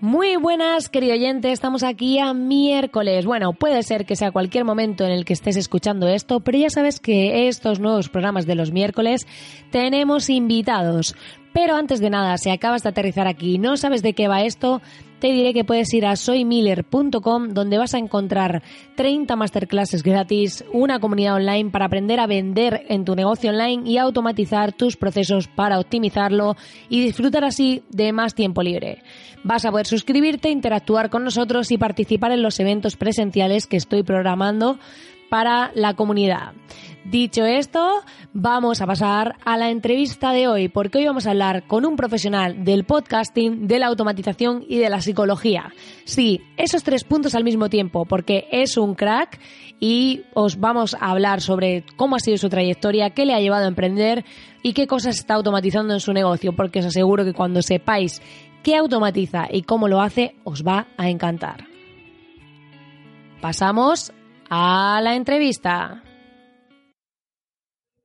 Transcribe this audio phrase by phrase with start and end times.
[0.00, 3.26] Muy buenas, querido oyente, estamos aquí a miércoles.
[3.26, 6.70] Bueno, puede ser que sea cualquier momento en el que estés escuchando esto, pero ya
[6.70, 9.26] sabes que estos nuevos programas de los miércoles
[9.72, 11.16] tenemos invitados.
[11.60, 14.42] Pero antes de nada, si acabas de aterrizar aquí y no sabes de qué va
[14.42, 14.80] esto,
[15.18, 18.62] te diré que puedes ir a soymiller.com donde vas a encontrar
[18.94, 23.98] 30 masterclasses gratis, una comunidad online para aprender a vender en tu negocio online y
[23.98, 26.54] automatizar tus procesos para optimizarlo
[26.88, 29.02] y disfrutar así de más tiempo libre.
[29.42, 34.04] Vas a poder suscribirte, interactuar con nosotros y participar en los eventos presenciales que estoy
[34.04, 34.78] programando
[35.28, 36.52] para la comunidad.
[37.04, 38.02] Dicho esto,
[38.34, 41.96] vamos a pasar a la entrevista de hoy, porque hoy vamos a hablar con un
[41.96, 45.72] profesional del podcasting, de la automatización y de la psicología.
[46.04, 49.40] Sí, esos tres puntos al mismo tiempo, porque es un crack
[49.80, 53.64] y os vamos a hablar sobre cómo ha sido su trayectoria, qué le ha llevado
[53.64, 54.26] a emprender
[54.62, 58.20] y qué cosas está automatizando en su negocio, porque os aseguro que cuando sepáis
[58.62, 61.68] qué automatiza y cómo lo hace, os va a encantar.
[63.40, 64.12] Pasamos
[64.50, 66.02] a la entrevista.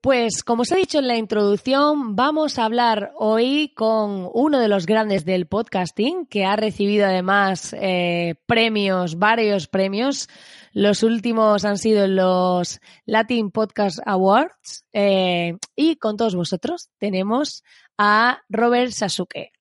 [0.03, 4.67] Pues como os he dicho en la introducción, vamos a hablar hoy con uno de
[4.67, 10.27] los grandes del podcasting, que ha recibido además eh, premios, varios premios.
[10.73, 14.83] Los últimos han sido los Latin Podcast Awards.
[14.91, 17.63] Eh, y con todos vosotros tenemos
[17.97, 19.53] a Robert Sasuke.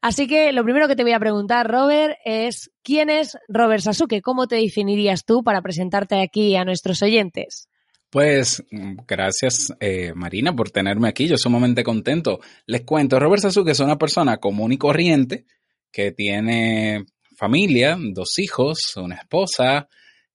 [0.00, 4.20] Así que lo primero que te voy a preguntar, Robert, es ¿quién es Robert Sasuke?
[4.22, 7.68] ¿Cómo te definirías tú para presentarte aquí a nuestros oyentes?
[8.10, 8.62] Pues
[9.06, 12.40] gracias eh, Marina por tenerme aquí, yo sumamente contento.
[12.66, 15.44] Les cuento, Robert Sasuke es una persona común y corriente
[15.90, 17.04] que tiene
[17.36, 19.88] familia, dos hijos, una esposa,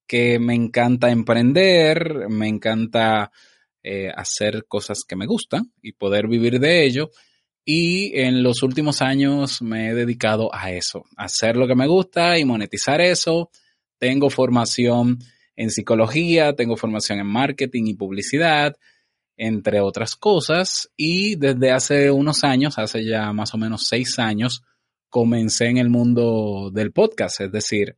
[0.06, 3.32] que me encanta emprender, me encanta
[3.84, 7.10] eh, hacer cosas que me gustan y poder vivir de ello.
[7.64, 11.88] Y en los últimos años me he dedicado a eso, a hacer lo que me
[11.88, 13.52] gusta y monetizar eso.
[14.00, 15.20] Tengo formación
[15.56, 18.76] en psicología, tengo formación en marketing y publicidad,
[19.38, 20.90] entre otras cosas.
[20.98, 24.64] Y desde hace unos años, hace ya más o menos seis años,
[25.10, 27.42] comencé en el mundo del podcast.
[27.42, 27.96] Es decir,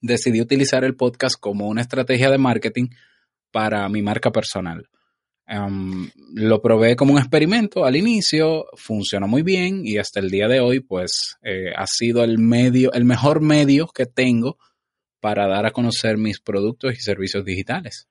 [0.00, 2.88] decidí utilizar el podcast como una estrategia de marketing
[3.50, 4.88] para mi marca personal.
[5.52, 10.46] Em, lo probé como un experimento al inicio, funcionó muy bien y hasta el día
[10.46, 14.58] de hoy, pues, eh, ha sido el medio, el mejor medio que tengo
[15.18, 18.06] para dar a conocer mis productos y servicios digitales.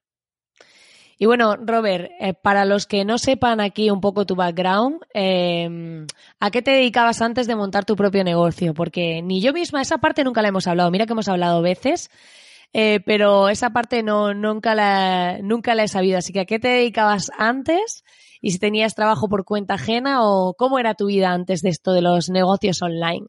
[1.17, 6.07] Y bueno, Robert, eh, para los que no sepan aquí un poco tu background, em,
[6.41, 8.73] ¿a qué te dedicabas antes de montar tu propio negocio?
[8.73, 10.91] Porque ni yo misma, esa parte nunca la hemos hablado.
[10.91, 12.09] Mira que hemos hablado veces,
[12.73, 16.17] eh, pero esa parte no, nunca, la, nunca la he sabido.
[16.17, 18.03] Así que, ¿a qué te dedicabas antes?
[18.41, 21.93] Y si tenías trabajo por cuenta ajena o cómo era tu vida antes de esto
[21.93, 23.25] de los negocios online.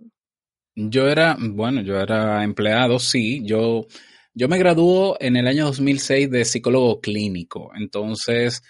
[0.77, 3.43] Yo era, bueno, yo era empleado, sí.
[3.44, 3.87] Yo,
[4.35, 7.70] yo me graduó en el año 2006 de psicólogo clínico.
[7.75, 8.62] Entonces,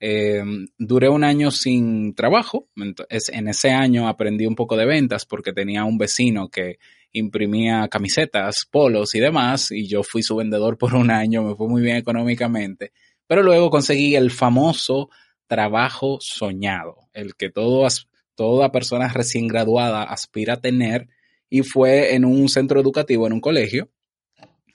[0.00, 0.42] eh,
[0.78, 2.68] duré un año sin trabajo.
[2.76, 6.78] En ese año aprendí un poco de ventas porque tenía un vecino que
[7.12, 9.70] imprimía camisetas, polos y demás.
[9.70, 12.92] Y yo fui su vendedor por un año, me fue muy bien económicamente.
[13.26, 15.10] Pero luego conseguí el famoso
[15.46, 17.86] trabajo soñado, el que todo,
[18.34, 21.08] toda persona recién graduada aspira a tener
[21.50, 23.90] y fue en un centro educativo, en un colegio.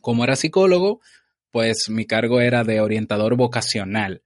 [0.02, 1.00] Como era psicólogo,
[1.52, 4.24] pues mi cargo era de orientador vocacional.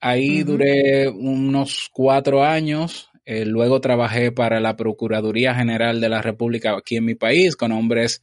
[0.00, 3.08] Ahí duré unos cuatro años.
[3.24, 7.72] Eh, luego trabajé para la Procuraduría General de la República aquí en mi país con
[7.72, 8.22] hombres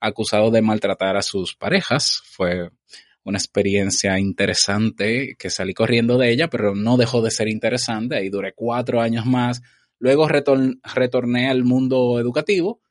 [0.00, 2.20] acusado de maltratar a sus parejas.
[2.24, 2.70] Fue
[3.24, 8.16] una experiencia interesante que salí corriendo de ella, pero no dejó de ser interesante.
[8.16, 9.62] Ahí duré cuatro años más.
[9.98, 12.82] Luego retorné al mundo educativo,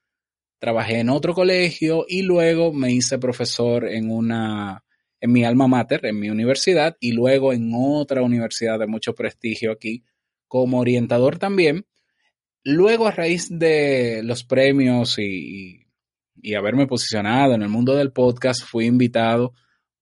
[0.58, 4.84] trabajé en otro colegio y luego me hice profesor en una
[5.24, 9.72] en mi alma mater, en mi universidad, y luego en otra universidad de mucho prestigio
[9.72, 10.04] aquí,
[10.50, 11.86] como orientador también.
[12.66, 15.88] Luego, a raíz de los premios y,
[16.42, 19.54] y haberme posicionado en el mundo del podcast, fui invitado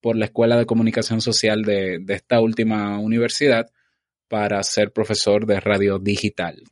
[0.02, 3.70] por la Escuela de Comunicación Social de, de esta última universidad
[4.28, 6.64] para ser profesor de radio digital.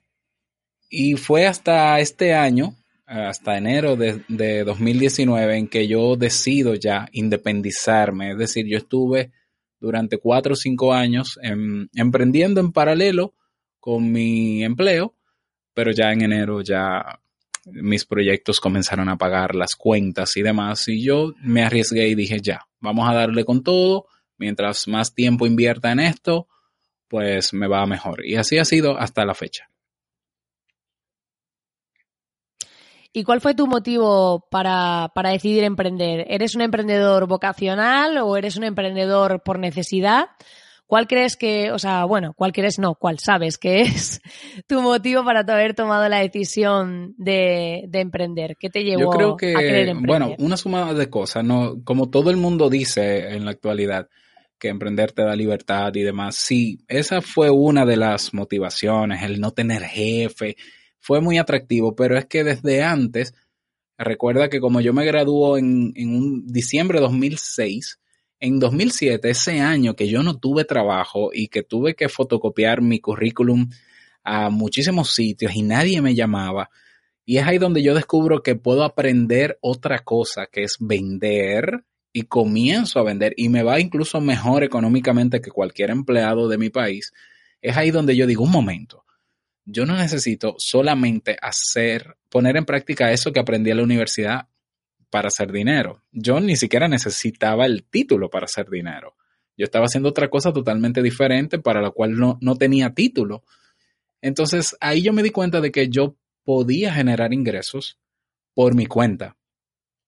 [0.90, 2.74] Y fue hasta este año,
[3.10, 8.32] hasta enero de, de, 2019, en que yo decido ya independizarme.
[8.32, 9.32] Es decir, yo estuve
[9.80, 11.40] durante cuatro o cinco años
[11.94, 13.34] emprendiendo en paralelo
[13.80, 15.16] con mi empleo,
[15.74, 17.20] pero ya en enero ya
[17.66, 22.40] mis proyectos comenzaron a pagar las cuentas y demás, y yo me arriesgué y dije,
[22.42, 24.06] ya, vamos a darle con todo,
[24.38, 26.48] mientras más tiempo invierta en esto,
[27.08, 28.26] pues me va mejor.
[28.26, 29.70] Y así ha sido hasta la fecha.
[33.12, 36.26] ¿Y cuál fue tu motivo para, para, decidir emprender?
[36.30, 40.28] ¿Eres un emprendedor vocacional o eres un emprendedor por necesidad?
[40.86, 44.22] ¿Cuál crees que, o sea, bueno, cuál crees no, cuál sabes que es
[44.68, 48.58] tu motivo para haber tomado la decisión de, emprender?
[48.60, 50.08] ¿Qué te llevó Yo creo que, a querer emprender?
[50.08, 51.84] Bueno, una suma de cosas, ¿no?
[51.84, 54.08] Como todo el mundo dice en la actualidad,
[54.60, 56.36] que emprender te da libertad y demás.
[56.36, 60.58] Sí, esa fue una de las motivaciones, el no tener jefe,
[61.00, 63.34] fue muy atractivo, pero es que desde antes,
[63.98, 68.00] recuerda que como yo me graduó en, en un diciembre de 2006,
[68.40, 73.00] en 2007, ese año que yo no tuve trabajo y que tuve que fotocopiar mi
[73.00, 73.70] currículum
[74.24, 76.70] a muchísimos sitios y nadie me llamaba,
[77.30, 82.24] y es ahí donde yo descubro que puedo aprender otra cosa, que es vender, y
[82.24, 87.14] comienzo a vender, y me va incluso mejor económicamente que cualquier empleado de mi país.
[87.62, 89.06] Es ahí donde yo digo, un momento,
[89.72, 94.48] yo no necesito solamente hacer, poner en práctica eso que aprendí en la universidad
[95.10, 96.04] para hacer dinero.
[96.12, 99.16] Yo ni siquiera necesitaba el título para hacer dinero.
[99.58, 103.44] Yo estaba haciendo otra cosa totalmente diferente para la cual no, no tenía título.
[104.22, 108.00] Entonces ahí yo me di cuenta de que yo podía generar ingresos
[108.54, 109.38] por mi cuenta.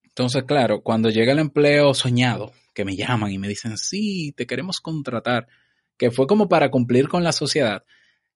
[0.03, 4.45] Entonces, claro, cuando llega el empleo soñado, que me llaman y me dicen, sí, te
[4.45, 5.47] queremos contratar,
[5.97, 7.83] que fue como para cumplir con la sociedad,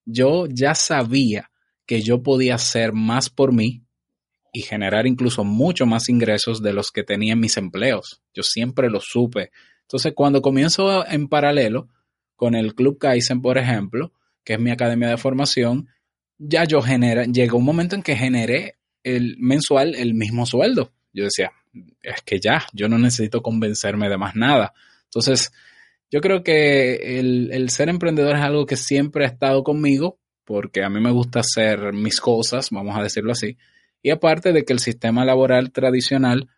[0.06, 1.50] yo ya sabía
[1.84, 3.82] que yo podía hacer más por mí
[4.52, 8.22] y generar incluso mucho más ingresos de los que tenía en mis empleos.
[8.32, 9.50] Yo siempre lo supe.
[9.82, 11.88] Entonces, cuando comienzo en paralelo
[12.34, 14.12] con el Club Kaizen, por ejemplo,
[14.44, 15.88] que es mi academia de formación,
[16.38, 20.92] ya yo genera, llegó un momento en que generé el mensual el mismo sueldo.
[21.12, 21.52] Yo decía,
[22.02, 24.72] es que ya, yo no necesito convencerme de más nada.
[25.04, 25.52] Entonces,
[26.10, 30.88] yo creo que el, ser emprendedor es algo que siempre ha estado conmigo, porque a
[30.88, 33.56] mí me gusta hacer mis cosas, vamos a decirlo así,
[34.02, 36.48] y aparte de que el sistema laboral tradicional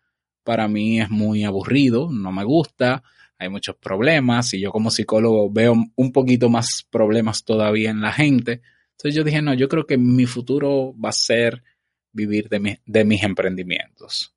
[0.43, 3.03] para mí es muy aburrido, no me gusta,
[3.39, 8.11] hay muchos problemas y yo como psicólogo veo un poquito más problemas todavía en la
[8.11, 8.61] gente.
[8.91, 11.63] Entonces yo dije, no, yo creo que mi futuro va a ser
[12.11, 14.35] vivir de, de mis emprendimientos.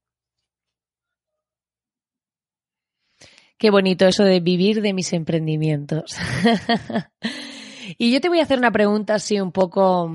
[3.63, 6.17] Qué bonito eso de vivir de mis emprendimientos.
[7.97, 10.11] y yo te voy a hacer una pregunta así un poco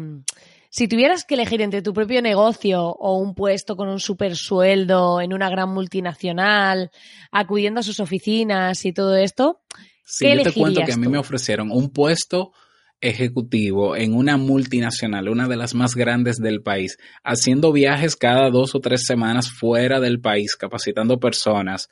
[0.70, 5.22] si tuvieras que elegir entre tu propio negocio o un puesto con un super sueldo
[5.22, 6.92] en una gran multinacional,
[7.32, 9.62] acudiendo a sus oficinas y todo esto,
[10.04, 12.52] sí, yo te cuento que a mí me ofrecieron un puesto
[13.00, 18.76] ejecutivo en una multinacional, una de las más grandes del país, haciendo viajes cada dos
[18.76, 21.88] o tres semanas fuera del país, capacitando personas.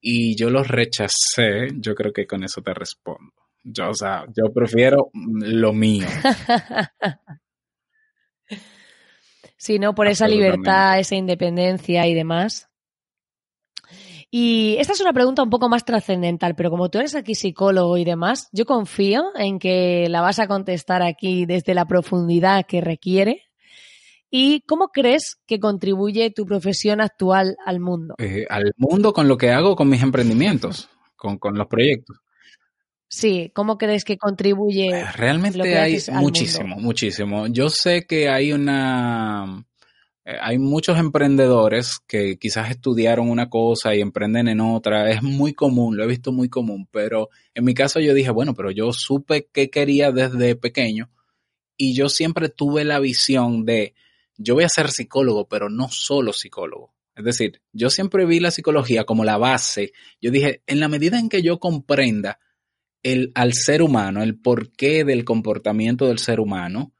[0.00, 3.32] Y yo los rechacé, yo creo que con eso te respondo.
[3.64, 6.06] Yo, o sea, yo prefiero lo mío.
[9.60, 9.92] Sí, ¿no?
[9.92, 12.68] Por esa libertad, esa independencia y demás.
[14.30, 17.96] Y esta es una pregunta un poco más trascendental, pero como tú eres aquí psicólogo
[17.96, 22.80] y demás, yo confío en que la vas a contestar aquí desde la profundidad que
[22.80, 23.47] requiere.
[24.30, 28.14] ¿Y cómo crees que contribuye tu profesión actual al mundo?
[28.18, 32.18] Eh, al mundo con lo que hago, con mis emprendimientos, con, con los proyectos.
[33.08, 34.88] Sí, ¿cómo crees que contribuye?
[34.88, 37.46] Eh, realmente hay muchísimo, muchísimo.
[37.46, 39.64] Yo sé que hay una,
[40.26, 45.10] eh, hay muchos emprendedores que quizás estudiaron una cosa y emprenden en otra.
[45.10, 48.52] Es muy común, lo he visto muy común, pero en mi caso yo dije, bueno,
[48.52, 51.08] pero yo supe qué quería desde pequeño
[51.78, 53.94] y yo siempre tuve la visión de,
[54.38, 56.94] yo voy a ser psicólogo, pero no solo psicólogo.
[57.14, 59.92] Es decir, yo siempre vi la psicología como la base.
[60.22, 62.38] Yo dije, en la medida en que yo comprenda
[63.02, 66.92] el, al ser humano, el porqué del comportamiento del ser humano,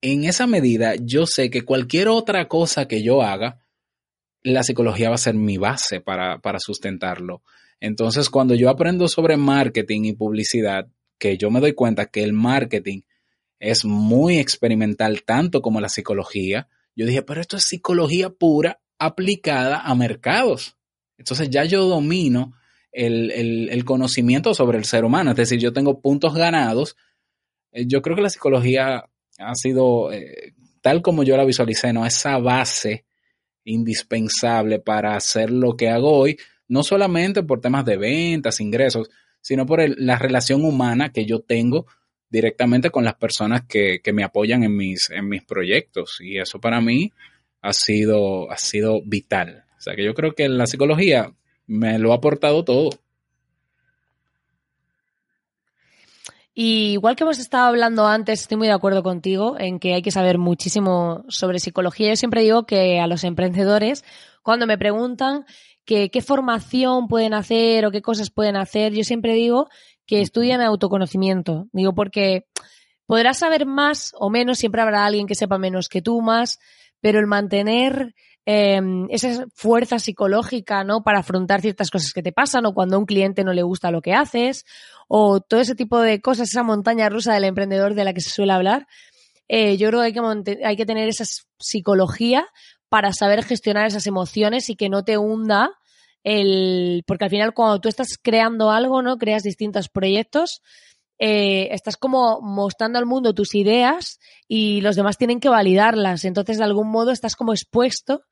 [0.00, 3.66] en esa medida yo sé que cualquier otra cosa que yo haga,
[4.42, 7.42] la psicología va a ser mi base para, para sustentarlo.
[7.80, 12.32] Entonces, cuando yo aprendo sobre marketing y publicidad, que yo me doy cuenta que el
[12.32, 13.02] marketing
[13.60, 19.80] es muy experimental tanto como la psicología, yo dije, pero esto es psicología pura aplicada
[19.80, 20.76] a mercados.
[21.16, 22.54] Entonces ya yo domino
[22.90, 26.96] el, conocimiento sobre el ser humano, es decir, yo tengo puntos ganados.
[27.72, 29.04] Eh, yo creo que la psicología
[29.38, 32.06] ha sido, eh, tal como yo la visualicé, ¿no?
[32.06, 33.04] esa base
[33.64, 39.66] indispensable para hacer lo que hago hoy, no solamente por temas de ventas, ingresos, sino
[39.66, 41.86] por la relación humana que yo tengo
[42.30, 46.18] directamente con las personas que, me apoyan en mis, en mis proyectos.
[46.20, 47.12] Y eso para mí
[47.60, 49.64] ha sido, ha sido vital.
[49.78, 51.32] O sea que yo creo que la psicología
[51.66, 52.90] me lo ha aportado todo.
[56.52, 60.02] Y igual que hemos estado hablando antes, estoy muy de acuerdo contigo en que hay
[60.02, 62.10] que saber muchísimo sobre psicología.
[62.10, 64.04] Yo siempre digo que a los emprendedores,
[64.42, 65.46] cuando me preguntan
[65.84, 69.68] que, qué formación pueden hacer o qué cosas pueden hacer, yo siempre digo
[70.10, 71.68] que estudian autoconocimiento.
[71.70, 72.48] Digo, porque
[73.06, 76.58] podrás saber más o menos, siempre habrá alguien que sepa menos que tú más,
[77.00, 81.04] pero el mantener em, esa fuerza psicológica, ¿no?
[81.04, 83.92] Para afrontar ciertas cosas que te pasan o cuando a un cliente no le gusta
[83.92, 84.64] lo que haces
[85.06, 88.30] o todo ese tipo de cosas, esa montaña rusa del emprendedor de la que se
[88.30, 88.88] suele hablar.
[89.46, 90.12] Eh, yo creo que hay
[90.42, 91.24] que, hay que tener esa
[91.60, 92.48] psicología
[92.88, 95.70] para saber gestionar esas emociones y que no te hunda
[96.24, 99.16] el, porque al final cuando tú estás creando algo, ¿no?
[99.18, 100.62] Creas distintos proyectos,
[101.18, 106.24] eh, estás como mostrando al mundo tus ideas y los demás tienen que validarlas.
[106.24, 108.22] Entonces, de algún modo, estás como expuesto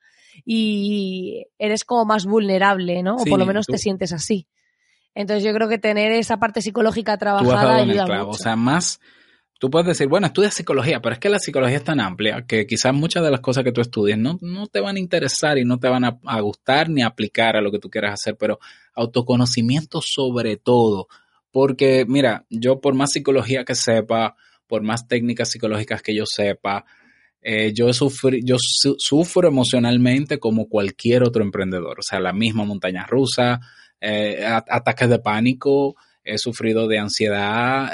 [0.44, 3.16] y eres como más vulnerable, ¿no?
[3.16, 4.48] O por lo menos te sientes así.
[5.14, 8.28] Entonces, yo creo que tener esa parte psicológica trabajada ayuda mucho.
[8.30, 9.00] O sea, más
[9.58, 12.66] tú puedes decir, bueno, estudia psicología, pero es que la psicología es tan amplia que
[12.66, 15.64] quizás muchas de las cosas que tú estudies no, no te van a interesar y
[15.64, 18.58] no te van a, gustar ni aplicar a lo que tú quieras hacer, pero
[18.94, 21.08] autoconocimiento sobre todo.
[21.50, 24.36] Porque, mira, yo por más psicología que sepa,
[24.66, 26.84] por más técnicas psicológicas que yo sepa,
[27.40, 31.98] eh, yo, sufrí, yo sufro emocionalmente como cualquier otro emprendedor.
[31.98, 33.60] O sea, la misma montaña rusa,
[34.00, 35.96] eh, ataques de pánico,
[36.32, 37.90] he sufrido de ansiedad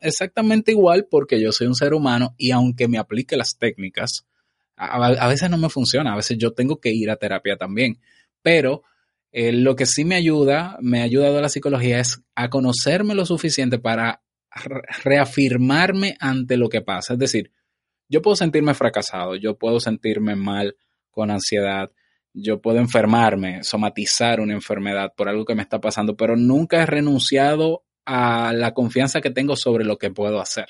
[0.00, 4.26] exactamente igual porque yo soy un ser humano y aunque me aplique las técnicas,
[4.76, 7.98] a, veces no me funciona, a veces yo tengo que ir a terapia también.
[8.42, 8.82] Pero
[9.32, 13.26] eh, lo que sí me ayuda, me ha ayudado la psicología es a conocerme lo
[13.26, 14.22] suficiente para
[15.04, 17.14] reafirmarme ante lo que pasa.
[17.14, 17.52] Es decir,
[18.08, 20.76] yo puedo sentirme fracasado, yo puedo sentirme mal
[21.10, 21.90] con ansiedad,
[22.40, 26.86] yo puedo enfermarme, somatizar una enfermedad por algo que me está pasando, pero nunca he
[26.86, 30.66] renunciado a la confianza que tengo sobre lo que puedo hacer.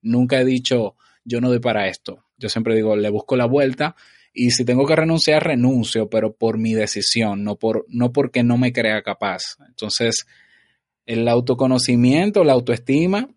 [0.00, 2.24] Nunca he dicho, yo no doy para esto.
[2.36, 3.96] Yo siempre digo, le busco la vuelta
[4.32, 8.58] y si tengo que renunciar, renuncio, pero por mi decisión, no, por, no porque no
[8.58, 9.56] me crea capaz.
[9.66, 10.26] Entonces,
[11.06, 13.28] el autoconocimiento, la autoestima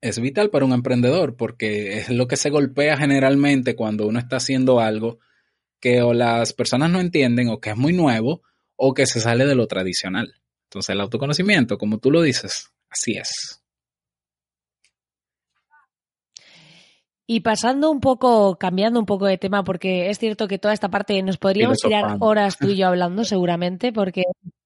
[0.00, 4.36] es vital para un emprendedor porque es lo que se golpea generalmente cuando uno está
[4.36, 5.18] haciendo algo
[5.80, 8.42] que o las personas no entienden o que es muy nuevo
[8.76, 10.34] o que se sale de lo tradicional.
[10.64, 13.62] Entonces el autoconocimiento, como tú lo dices, así es.
[17.26, 20.88] Y pasando un poco, cambiando un poco de tema, porque es cierto que toda esta
[20.88, 24.22] parte nos podríamos tirar horas tú y yo hablando seguramente, porque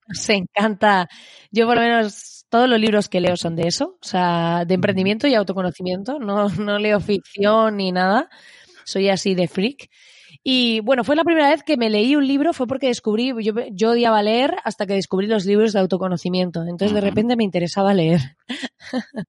[0.06, 1.08] nos encanta,
[1.50, 4.74] yo por lo menos todos los libros que leo son de eso, o sea, de
[4.74, 8.28] emprendimiento y autoconocimiento, no, no leo ficción ni nada,
[8.84, 9.88] soy así de freak.
[10.44, 13.54] Y bueno, fue la primera vez que me leí un libro, fue porque descubrí, yo,
[13.70, 16.62] yo odiaba leer hasta que descubrí los libros de autoconocimiento.
[16.62, 18.20] Entonces de repente me interesaba leer.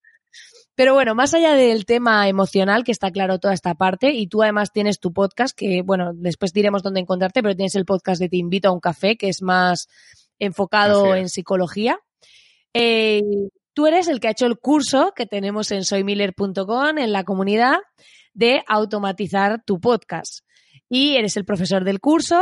[0.75, 4.41] Pero bueno, más allá del tema emocional, que está claro toda esta parte, y tú
[4.41, 8.27] además tienes tu podcast, que bueno, después diremos dónde encontrarte, pero tienes el podcast de
[8.27, 9.88] Te invito a un café, que es más
[10.39, 12.00] enfocado en psicología.
[12.74, 13.22] Eh,
[13.74, 17.77] tú eres el que ha hecho el curso que tenemos en soymiller.com, en la comunidad,
[18.34, 20.39] de automatizar tu podcast
[20.90, 22.42] y eres el profesor del curso.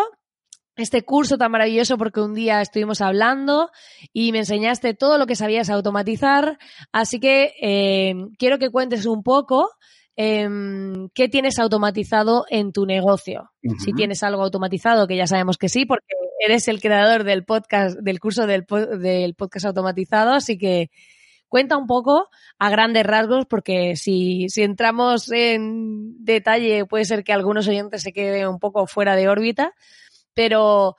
[0.78, 3.70] Este curso tan maravilloso porque un día estuvimos hablando
[4.14, 6.58] y me enseñaste todo lo que sabías automatizar.
[6.92, 9.70] Así que eh, quiero que cuentes un poco
[10.16, 13.52] em, qué tienes automatizado en tu negocio.
[13.80, 18.00] Si tienes algo automatizado, que ya sabemos que sí, porque eres el creador del podcast,
[18.00, 18.66] del curso del,
[19.00, 20.32] del podcast automatizado.
[20.32, 20.90] Así que
[21.52, 27.34] Cuenta un poco a grandes rasgos, porque si, si entramos en detalle puede ser que
[27.34, 29.74] algunos oyentes se queden un poco fuera de órbita,
[30.34, 30.96] pero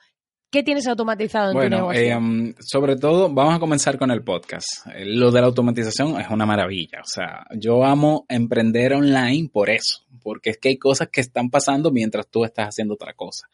[0.51, 2.01] ¿Qué tienes automatizado en bueno, tu negocio?
[2.03, 4.85] Eh, um, sobre todo, vamos a comenzar con el podcast.
[4.93, 6.99] Eh, lo de la automatización es una maravilla.
[7.01, 11.49] O sea, yo amo emprender online por eso, porque es que hay cosas que están
[11.49, 13.49] pasando mientras tú estás haciendo otra cosa.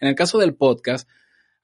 [0.00, 1.06] En el caso del podcast,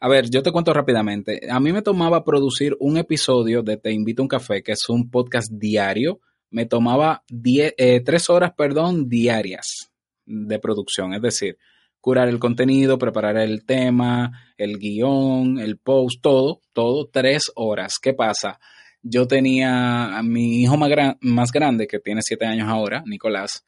[0.00, 1.40] a ver, yo te cuento rápidamente.
[1.50, 4.88] A mí me tomaba producir un episodio de Te invito a un café, que es
[4.88, 6.20] un podcast diario.
[6.50, 9.90] Me tomaba diez, eh, tres horas, perdón, diarias
[10.26, 11.14] de producción.
[11.14, 11.56] Es decir,
[12.00, 17.94] curar el contenido, preparar el tema, el guion, el post, todo, todo, tres horas.
[18.00, 18.60] ¿Qué pasa?
[19.02, 23.64] Yo tenía a mi hijo más, gran, más grande, que tiene siete años ahora, Nicolás,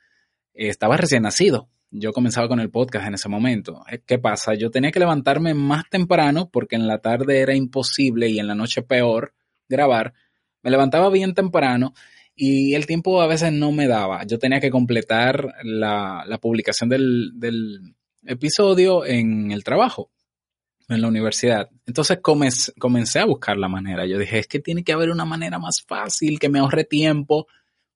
[0.52, 1.70] estaba recién nacido.
[1.90, 3.84] Yo comenzaba con el podcast en ese momento.
[3.90, 4.54] Eh, ¿Qué pasa?
[4.54, 8.54] Yo tenía que levantarme más temprano porque en la tarde era imposible y en la
[8.54, 9.34] noche peor
[9.68, 10.14] grabar.
[10.62, 11.94] Me levantaba bien temprano
[12.34, 14.24] y el tiempo a veces no me daba.
[14.24, 17.94] Yo tenía que completar la, publicación del, del,
[18.26, 20.10] episodio en el trabajo,
[20.88, 21.70] en la universidad.
[21.86, 24.06] Entonces comencé, comencé, a buscar la manera.
[24.06, 27.46] Yo dije, es que tiene que haber una manera más fácil, que me ahorre tiempo.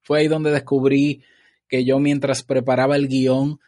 [0.00, 1.22] Fue ahí donde descubrí
[1.68, 3.60] que yo mientras preparaba el guion,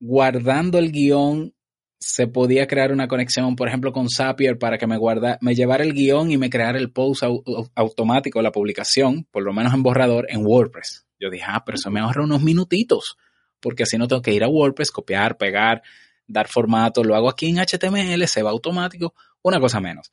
[0.00, 1.54] guardando el guion,
[2.00, 5.82] se podía crear una conexión, por ejemplo, con Zapier para que me, guarda, me llevara
[5.82, 7.42] el guion y me creara el post au
[7.74, 11.06] automático, la publicación, por lo menos en borrador, en WordPress.
[11.18, 13.16] Yo dije, ah, pero eso me ahorra unos minutitos
[13.60, 15.82] porque así no tengo que ir a WordPress, copiar, pegar,
[16.26, 20.12] dar formato, lo hago aquí en HTML, se va automático, una cosa menos.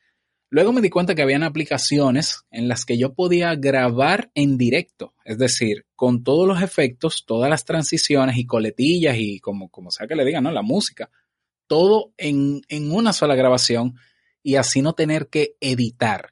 [0.56, 5.14] Luego me di cuenta que habían aplicaciones en las que yo podía grabar en directo,
[5.26, 10.08] es decir, con todos los efectos, todas las transiciones y coletillas y como, como sea
[10.08, 10.52] que le digan, ¿no?
[10.52, 11.10] La música,
[11.68, 13.96] todo en, en una sola grabación
[14.42, 16.30] y así no tener que editar.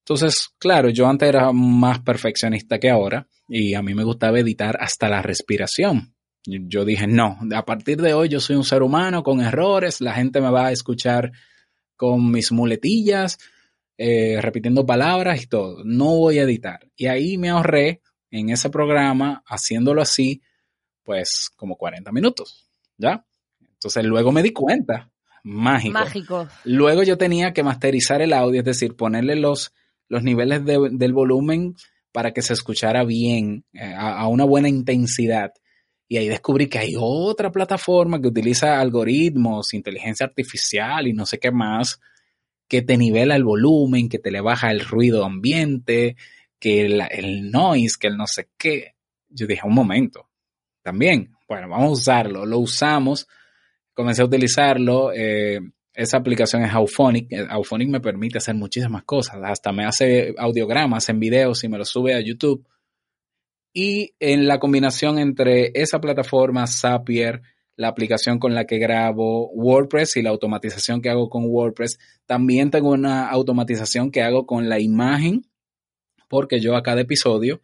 [0.00, 4.76] Entonces, claro, yo antes era más perfeccionista que ahora y a mí me gustaba editar
[4.78, 6.14] hasta la respiración.
[6.44, 10.12] Yo dije, no, a partir de hoy yo soy un ser humano con errores, la
[10.12, 11.32] gente me va a escuchar
[12.00, 13.36] con mis muletillas,
[13.98, 15.84] eh, repitiendo palabras y todo.
[15.84, 16.88] No voy a editar.
[16.96, 20.40] Y ahí me ahorré en ese programa, haciéndolo así,
[21.02, 23.26] pues como 40 minutos, ¿ya?
[23.60, 25.10] Entonces luego me di cuenta,
[25.42, 25.92] mágico.
[25.92, 26.48] Mágico.
[26.64, 29.74] Luego yo tenía que masterizar el audio, es decir, ponerle los,
[30.08, 31.74] los niveles de, del volumen
[32.12, 35.52] para que se escuchara bien, eh, a, a una buena intensidad.
[36.12, 41.38] Y ahí descubrí que hay otra plataforma que utiliza algoritmos, inteligencia artificial y no sé
[41.38, 42.00] qué más,
[42.66, 46.16] que te nivela el volumen, que te le baja el ruido ambiente,
[46.58, 48.96] que el, noise, que el no sé qué.
[49.28, 50.28] Yo dije, un momento,
[50.82, 52.44] también, bueno, vamos a usarlo.
[52.44, 53.28] Lo usamos,
[53.94, 55.12] comencé a utilizarlo.
[55.14, 55.60] Eh,
[55.94, 57.32] esa aplicación es Auphonic.
[57.50, 59.36] Auphonic me permite hacer muchísimas cosas.
[59.44, 62.66] Hasta me hace audiogramas en videos y me los sube a YouTube.
[63.72, 67.42] Y en la combinación entre esa plataforma, Zapier,
[67.76, 72.70] la aplicación con la que grabo WordPress y la automatización que hago con WordPress, también
[72.70, 75.46] tengo una automatización que hago con la imagen,
[76.28, 77.62] porque yo a cada episodio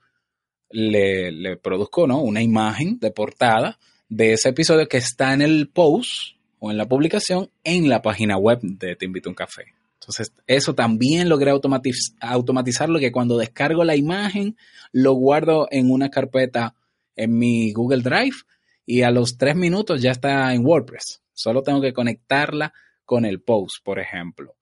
[0.71, 2.21] le, produzco ¿no?
[2.23, 6.87] una imagen de portada de ese episodio que está en el post o en la
[6.87, 9.76] publicación en la página web de Te Invito a un Café.
[10.01, 14.57] Entonces, eso también logré automatiz automatizarlo, que cuando descargo la imagen,
[14.93, 16.75] lo guardo en una carpeta
[17.17, 18.37] en mi Google Drive
[18.85, 21.23] y a los tres minutos ya está en WordPress.
[21.33, 22.73] Solo tengo que conectarla
[23.05, 24.57] con el post, por ejemplo.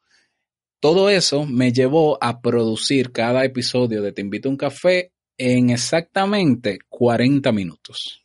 [0.80, 5.70] Todo eso me llevó a producir cada episodio de Te Invito a un Café en
[5.70, 8.24] exactamente 40 minutos.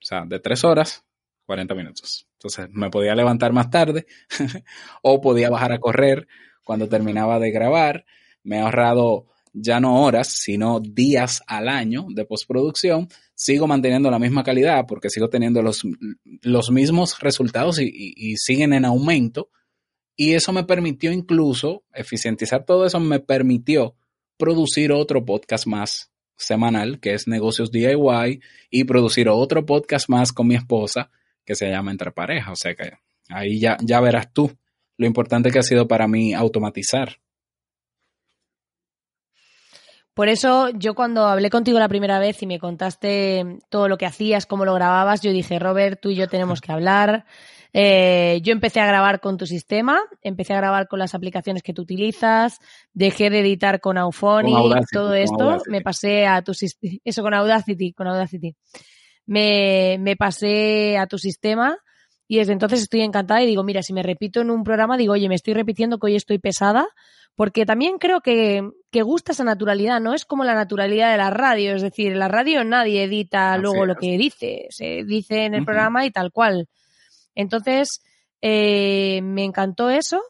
[0.00, 1.04] O sea, de tres horas,
[1.46, 2.26] 40 minutos.
[2.42, 4.06] Entonces me podía levantar más tarde
[5.02, 6.26] o podía bajar a correr
[6.64, 8.04] cuando terminaba de grabar.
[8.42, 13.08] Me he ahorrado ya no horas, sino días al año de postproducción.
[13.34, 15.82] Sigo manteniendo la misma calidad porque sigo teniendo los,
[16.42, 19.50] los mismos resultados y, y, siguen en aumento.
[20.16, 23.94] Y eso me permitió incluso eficientizar todo eso, me permitió
[24.36, 30.48] producir otro podcast más semanal, que es Negocios DIY, y producir otro podcast más con
[30.48, 31.10] mi esposa,
[31.52, 32.50] que se llama Entre Pareja.
[32.50, 32.92] O sea que
[33.28, 34.50] ahí ya, ya verás tú
[34.96, 37.18] lo importante que ha sido para mí automatizar.
[40.14, 44.04] Por eso yo cuando hablé contigo la primera vez y me contaste todo lo que
[44.04, 47.24] hacías, cómo lo grababas, yo dije, Robert, tú y yo tenemos que hablar.
[47.74, 51.72] Eh, yo empecé a grabar con tu sistema, empecé a grabar con las aplicaciones que
[51.72, 52.58] tú utilizas,
[52.92, 57.94] dejé de editar con Auphonic, todo esto, me pasé a tu sistema, eso con Audacity,
[57.94, 58.54] con Audacity.
[59.26, 61.78] Me, me pasé a tu sistema
[62.32, 65.12] y desde entonces estoy encantada y digo, mira, si me repito en un programa, digo,
[65.12, 66.88] oye, me estoy repitiendo que hoy estoy pesada,
[67.34, 71.30] porque también creo que, que gusta esa naturalidad, no es como la naturalidad de la
[71.30, 73.88] radio, es decir, la radio nadie edita así luego es.
[73.88, 75.66] lo que dice, se dice en el uh -huh.
[75.66, 76.68] programa y tal cual.
[77.34, 78.02] Entonces,
[78.40, 80.22] eh, me encantó eso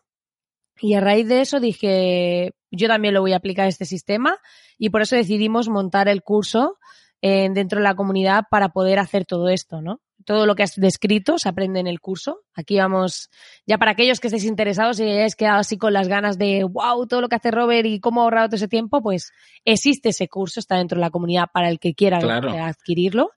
[0.81, 4.39] y a raíz de eso dije, yo también lo voy a aplicar a este sistema
[4.77, 6.79] y por eso decidimos montar el curso
[7.23, 10.01] eh, dentro de la comunidad para poder hacer todo esto, ¿no?
[10.27, 12.43] Todo lo que has descrito se aprende en el curso.
[12.55, 13.31] Aquí vamos,
[13.67, 17.07] ya para aquellos que estéis interesados y hayáis quedado así con las ganas de, wow,
[17.07, 19.33] todo lo que hace Robert y cómo ha ahorrado todo ese tiempo, pues
[19.65, 22.19] existe ese curso, está dentro de la comunidad para el que quiera
[22.67, 23.31] adquirirlo.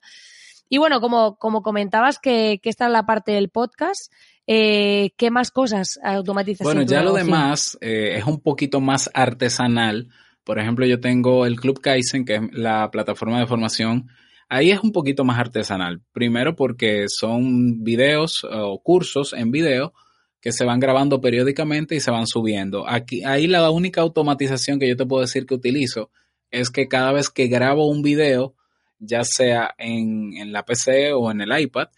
[0.68, 4.12] Y bueno, como, como comentabas que, que esta es la parte del podcast,
[4.46, 6.64] eh, ¿Qué más cosas automatizas?
[6.64, 10.08] Bueno, ya lo demás eh, es un poquito más artesanal.
[10.46, 14.06] Por ejemplo, yo tengo el Club Kaizen, que es la plataforma de formación.
[14.48, 16.02] Ahí es un poquito más artesanal.
[16.12, 19.92] Primero porque son videos o cursos en video
[20.40, 22.88] que se van grabando periódicamente y se van subiendo.
[22.88, 26.12] Aquí, ahí la única automatización que yo te puedo decir que utilizo
[26.52, 28.54] es que cada vez que grabo un video,
[29.00, 31.88] ya sea en, en la PC o en el iPad,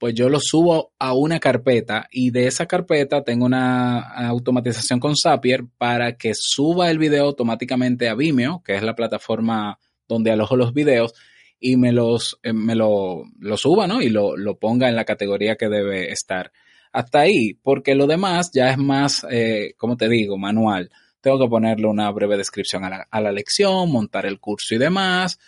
[0.00, 5.14] pues yo lo subo a una carpeta y de esa carpeta tengo una automatización con
[5.14, 10.56] Zapier para que suba el video automáticamente a Vimeo, que es la plataforma donde alojo
[10.56, 11.12] los videos,
[11.60, 13.24] y me los eh, me lo,
[13.58, 14.00] suba, ¿no?
[14.00, 16.50] Y lo, ponga en la categoría que debe estar.
[16.92, 20.90] Hasta ahí, porque lo demás ya es más, eh, como te digo, manual.
[21.20, 25.38] Tengo que ponerle una breve descripción a la, lección, montar el curso y demás.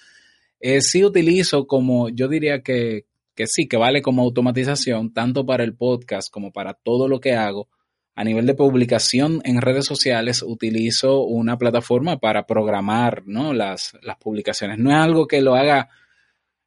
[0.60, 5.64] Eh, sí utilizo como, yo diría que, que sí, que vale como automatización, tanto para
[5.64, 7.68] el podcast como para todo lo que hago.
[8.14, 13.54] A nivel de publicación en redes sociales, utilizo una plataforma para programar ¿no?
[13.54, 14.78] las, publicaciones.
[14.78, 15.88] No es algo que lo haga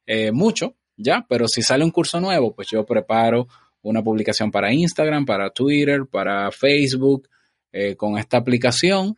[0.06, 3.46] eh, mucho, ya, pero si sale un curso nuevo, pues yo preparo
[3.82, 7.28] una publicación para Instagram, para Twitter, para Facebook,
[7.70, 9.16] eh, con esta aplicación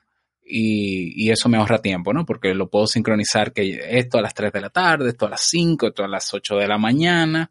[0.51, 2.25] y, eso me ahorra tiempo, ¿no?
[2.25, 5.43] Porque lo puedo sincronizar que esto a las 3 de la tarde, esto a las
[5.43, 7.51] 5, esto a las 8 de la mañana.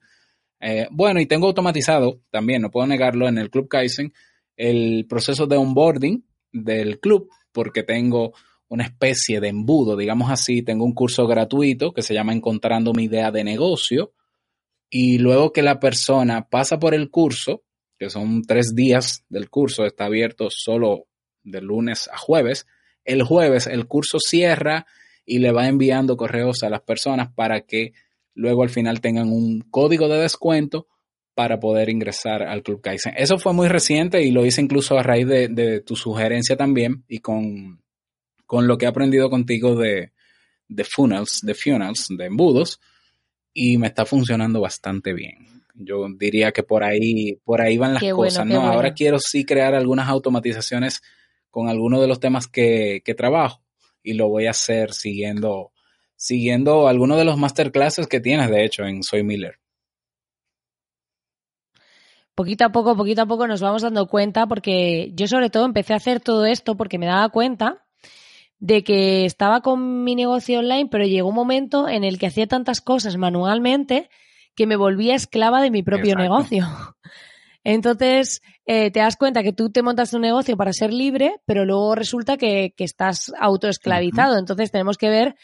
[0.60, 4.14] Eh, bueno, y tengo automatizado también, no puedo negarlo, en el Club Kaizen,
[4.56, 8.34] el proceso de onboarding del club, porque tengo
[8.70, 13.04] una especie de embudo, digamos así, tengo un curso gratuito que se llama Encontrando mi
[13.04, 14.14] idea de negocio,
[14.90, 17.64] y luego que la persona pasa por el curso,
[18.00, 21.08] que son tres días del curso, está abierto solo
[21.44, 22.66] de lunes a jueves,
[23.08, 24.86] el jueves el curso cierra
[25.26, 27.94] y le va enviando correos a las personas para que
[28.36, 30.88] luego al final tengan un código de descuento
[31.34, 33.14] para poder ingresar al Club Kaizen.
[33.18, 37.20] Eso fue muy reciente y lo hice incluso a raíz de, tu sugerencia también y
[37.20, 37.80] con,
[38.50, 40.14] lo que he aprendido contigo de,
[40.68, 42.80] de funnels, de funnels, de embudos,
[43.54, 45.64] y me está funcionando bastante bien.
[45.76, 48.62] Yo diría que por ahí, por ahí van las cosas, ¿no?
[48.62, 51.02] Ahora quiero sí crear algunas automatizaciones
[51.58, 53.64] con algunos de los temas que, trabajo
[54.04, 55.72] y lo voy a hacer siguiendo,
[56.16, 59.56] siguiendo algunos de los masterclasses que tienes, de hecho, en Soy Miller.
[62.36, 65.94] Poquito a poco, poquito a poco nos vamos dando cuenta porque yo sobre todo empecé
[65.94, 67.84] a hacer todo esto porque me daba cuenta
[68.60, 72.46] de que estaba con mi negocio online, pero llegó un momento en el que hacía
[72.46, 74.12] tantas cosas manualmente
[74.54, 76.68] que me volvía esclava de mi propio negocio.
[77.64, 81.64] Entonces, eh, te das cuenta que tú te montas un negocio para ser libre, pero
[81.64, 84.38] luego resulta que, estás autoesclavizado.
[84.38, 85.36] Entonces, tenemos que ver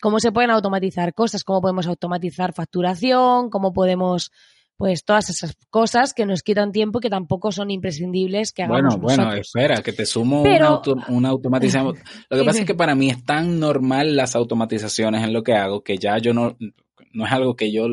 [0.00, 4.30] cómo se pueden automatizar cosas, cómo podemos automatizar facturación, cómo podemos
[4.76, 8.96] pues todas esas cosas que nos quitan tiempo y que tampoco son imprescindibles que hagamos
[9.00, 11.96] Bueno, bueno, espera, que te sumo una, una, automatización.
[12.30, 15.54] Lo que pasa es que para mí es tan normal las automatizaciones en lo que
[15.54, 16.56] hago que ya yo no,
[17.12, 17.88] no es algo que yo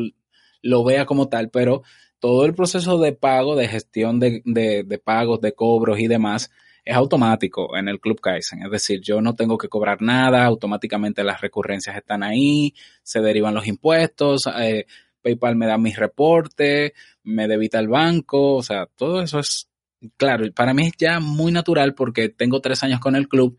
[0.62, 1.82] lo vea como tal, pero
[2.26, 6.50] todo el proceso de pago, de gestión de, de, pagos, de cobros y demás,
[6.84, 8.64] es automático en el Club Kaizen.
[8.64, 13.54] Es decir, yo no tengo que cobrar nada, automáticamente las recurrencias están ahí, se derivan
[13.54, 14.86] los impuestos, eh,
[15.22, 19.70] PayPal me da mis reportes, me debita el banco, o sea, todo eso es,
[20.16, 23.56] claro, para mí es ya muy natural porque tengo tres años con el club,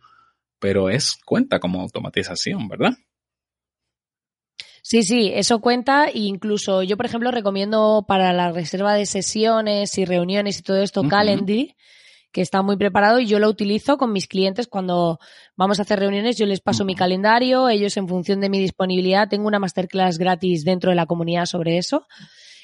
[0.60, 2.98] pero es cuenta como automatización, ¿verdad?
[4.88, 6.06] Sí, sí, eso cuenta.
[6.06, 10.82] E incluso yo, por ejemplo, recomiendo para la reserva de sesiones y reuniones y todo
[10.82, 11.76] esto Calendly,
[12.32, 15.20] que está muy preparado y yo lo utilizo con mis clientes cuando
[15.58, 16.38] vamos a hacer reuniones.
[16.38, 20.64] Yo les paso mi calendario, ellos en función de mi disponibilidad, tengo una masterclass gratis
[20.64, 22.08] dentro de la comunidad sobre eso.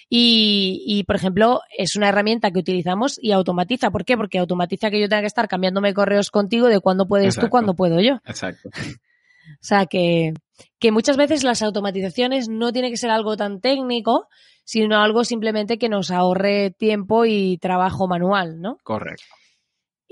[0.08, 3.92] Y, y, por ejemplo, es una herramienta que utilizamos y automatiza.
[3.92, 4.16] ¿Por qué?
[4.16, 7.74] Porque automatiza que yo tenga que estar cambiándome correos contigo de cuándo puedes tú, cuándo
[7.74, 8.22] puedo yo.
[8.26, 8.70] Exacto.
[9.56, 10.34] O sea que,
[10.80, 14.28] que muchas veces las automatizaciones no tiene que ser algo tan técnico,
[14.64, 18.78] sino algo simplemente que nos ahorre tiempo y trabajo manual, ¿no?
[18.84, 19.24] Correcto.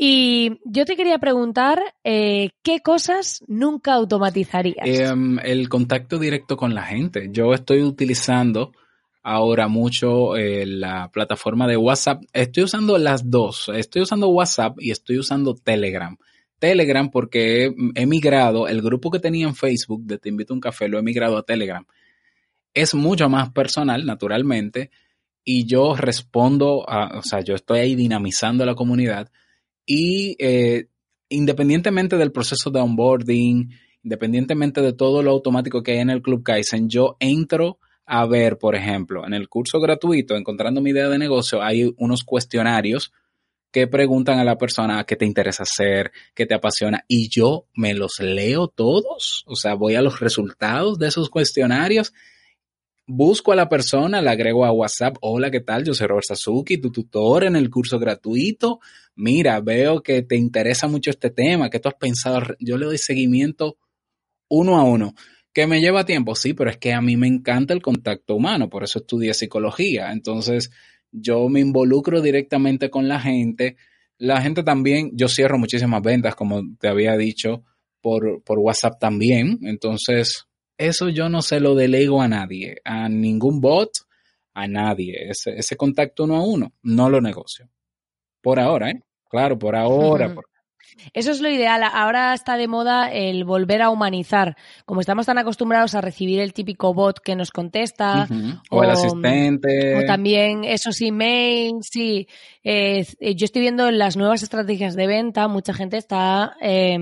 [0.03, 4.87] Y yo te quería preguntar, eh, ¿qué cosas nunca automatizarías?
[4.87, 7.29] Em, el contacto directo con la gente.
[7.31, 8.71] Yo estoy utilizando
[9.21, 12.23] ahora mucho eh, la plataforma de WhatsApp.
[12.33, 13.69] Estoy usando las dos.
[13.73, 16.17] Estoy usando WhatsApp y estoy usando Telegram.
[16.61, 20.61] Telegram porque he, migrado, el grupo que tenía en Facebook de Te invito a un
[20.61, 21.83] café, lo he migrado a Telegram.
[22.75, 24.91] Es mucho más personal, naturalmente,
[25.43, 29.31] y yo respondo, a, o sea, yo estoy ahí dinamizando la comunidad
[29.87, 30.85] y eh,
[31.29, 33.71] independientemente del proceso de onboarding,
[34.03, 38.59] independientemente de todo lo automático que hay en el Club Kaizen, yo entro a ver,
[38.59, 43.11] por ejemplo, en el curso gratuito, encontrando mi idea de negocio, hay unos cuestionarios
[43.71, 47.93] que preguntan a la persona qué te interesa hacer, qué te apasiona, y yo me
[47.93, 52.13] los leo todos, o sea, voy a los resultados de esos cuestionarios
[53.11, 55.83] busco a la persona, la agrego a WhatsApp, hola, ¿qué tal?
[55.83, 58.79] Yo soy Robert Sasuki, tu tutor en el curso gratuito.
[59.15, 62.97] Mira, veo que te interesa mucho este tema, que tú has pensado, yo le doy
[62.97, 63.77] seguimiento
[64.49, 65.13] uno a uno.
[65.53, 66.35] ¿Que me lleva tiempo?
[66.35, 70.11] Sí, pero es que a mí me encanta el contacto humano, por eso estudié psicología.
[70.13, 70.71] Entonces,
[71.11, 73.77] yo me involucro directamente con la gente.
[74.17, 77.63] La gente también, yo cierro muchísimas ventas, como te había dicho,
[78.01, 79.59] por, por WhatsApp también.
[79.63, 80.45] Entonces,
[80.77, 83.91] eso yo no se lo delego a nadie, a ningún bot,
[84.53, 85.29] a nadie.
[85.29, 87.69] Ese, ese contacto uno a uno, no lo negocio.
[88.41, 89.03] Por ahora, ¿eh?
[89.29, 90.33] Claro, por ahora.
[90.33, 90.45] Por...
[91.13, 91.83] Eso es lo ideal.
[91.83, 94.55] Ahora está de moda el volver a humanizar.
[94.85, 98.27] Como estamos tan acostumbrados a recibir el típico bot que nos contesta.
[98.29, 98.61] Uh -huh.
[98.69, 99.95] o, o, el asistente.
[99.97, 101.87] O también esos emails.
[101.91, 102.27] Sí.
[102.63, 106.55] Eh, yo estoy viendo en las nuevas estrategias de venta, mucha gente está.
[106.61, 106.97] Eh,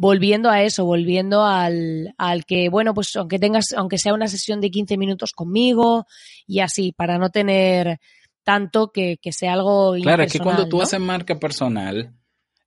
[0.00, 4.62] volviendo a eso, volviendo al, al, que, bueno, pues aunque tengas, aunque sea una sesión
[4.62, 6.06] de 15 minutos conmigo
[6.46, 8.00] y así, para no tener
[8.42, 10.84] tanto que, que sea algo Claro, es que cuando tú ¿no?
[10.84, 12.14] haces marca personal,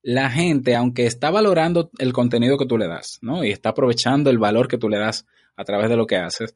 [0.03, 3.43] la gente, aunque está valorando el contenido que tú le das, ¿no?
[3.43, 6.55] Y está aprovechando el valor que tú le das a través de lo que haces,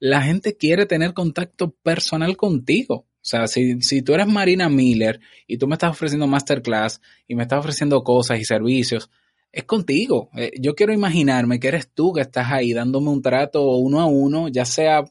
[0.00, 3.06] la gente quiere tener contacto personal contigo.
[3.06, 7.34] O sea, si, si tú eres Marina Miller y tú me estás ofreciendo masterclass y
[7.34, 9.10] me estás ofreciendo cosas y servicios,
[9.52, 10.30] es contigo.
[10.34, 14.06] Eh, yo quiero imaginarme que eres tú que estás ahí dándome un trato uno a
[14.06, 15.04] uno, ya sea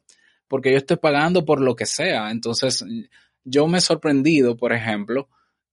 [0.47, 2.31] porque yo estoy pagando por lo que sea.
[2.31, 2.83] Entonces,
[3.45, 5.29] yo me he sorprendido, por ejemplo,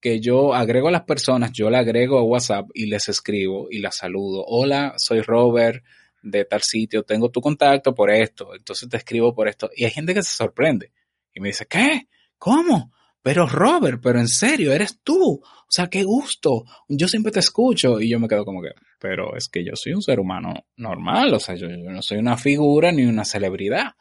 [0.07, 3.81] que yo agrego a las personas, yo le agrego a WhatsApp y les escribo y
[3.81, 4.45] las saludo.
[4.47, 5.85] Hola, soy Robert
[6.23, 9.69] de tal sitio, tengo tu contacto por esto, entonces te escribo por esto.
[9.75, 10.92] Y hay gente que se sorprende
[11.35, 12.07] y me dice, ¿qué?
[12.38, 12.92] ¿Cómo?
[13.21, 15.40] Pero Robert, pero en serio, eres tú.
[15.42, 16.62] O sea, qué gusto.
[16.88, 19.92] Yo siempre te escucho y yo me quedo como que, pero es que yo soy
[19.95, 21.35] un ser humano normal.
[21.35, 23.95] O sea, yo, yo no soy una figura ni una celebridad.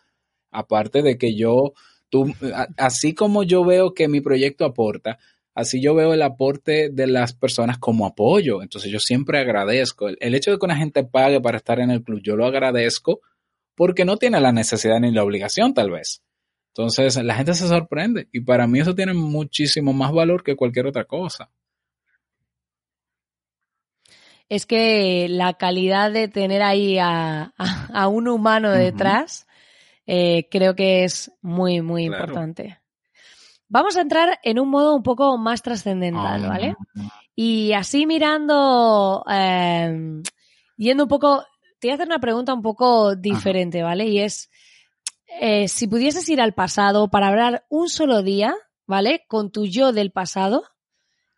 [0.51, 1.73] Aparte de que yo,
[2.09, 2.31] tú,
[2.77, 5.17] así como yo veo que mi proyecto aporta,
[5.55, 8.61] así yo veo el aporte de las personas como apoyo.
[8.61, 10.09] Entonces yo siempre agradezco.
[10.09, 12.45] El, el hecho de que una gente pague para estar en el club, yo lo
[12.45, 13.21] agradezco
[13.73, 16.21] porque no tiene la necesidad ni la obligación tal vez.
[16.67, 20.87] Entonces la gente se sorprende y para mí eso tiene muchísimo más valor que cualquier
[20.87, 21.49] otra cosa.
[24.49, 30.03] Es que la calidad de tener ahí a, a, a un humano detrás uh -huh.
[30.07, 32.25] eh, creo que es muy, muy claro.
[32.25, 32.79] importante.
[33.75, 36.75] Vamos a entrar en un modo un poco más trascendental, oh, ¿vale?
[37.35, 40.21] Y así mirando, eh,
[40.77, 41.43] yendo un poco,
[41.77, 43.83] te voy a hacer una pregunta un poco diferente.
[43.83, 44.05] ¿vale?
[44.05, 44.49] Y es,
[45.41, 48.55] eh, si pudieses ir al pasado para hablar un solo día,
[48.87, 49.25] ¿vale?
[49.27, 50.63] Con tu yo del pasado,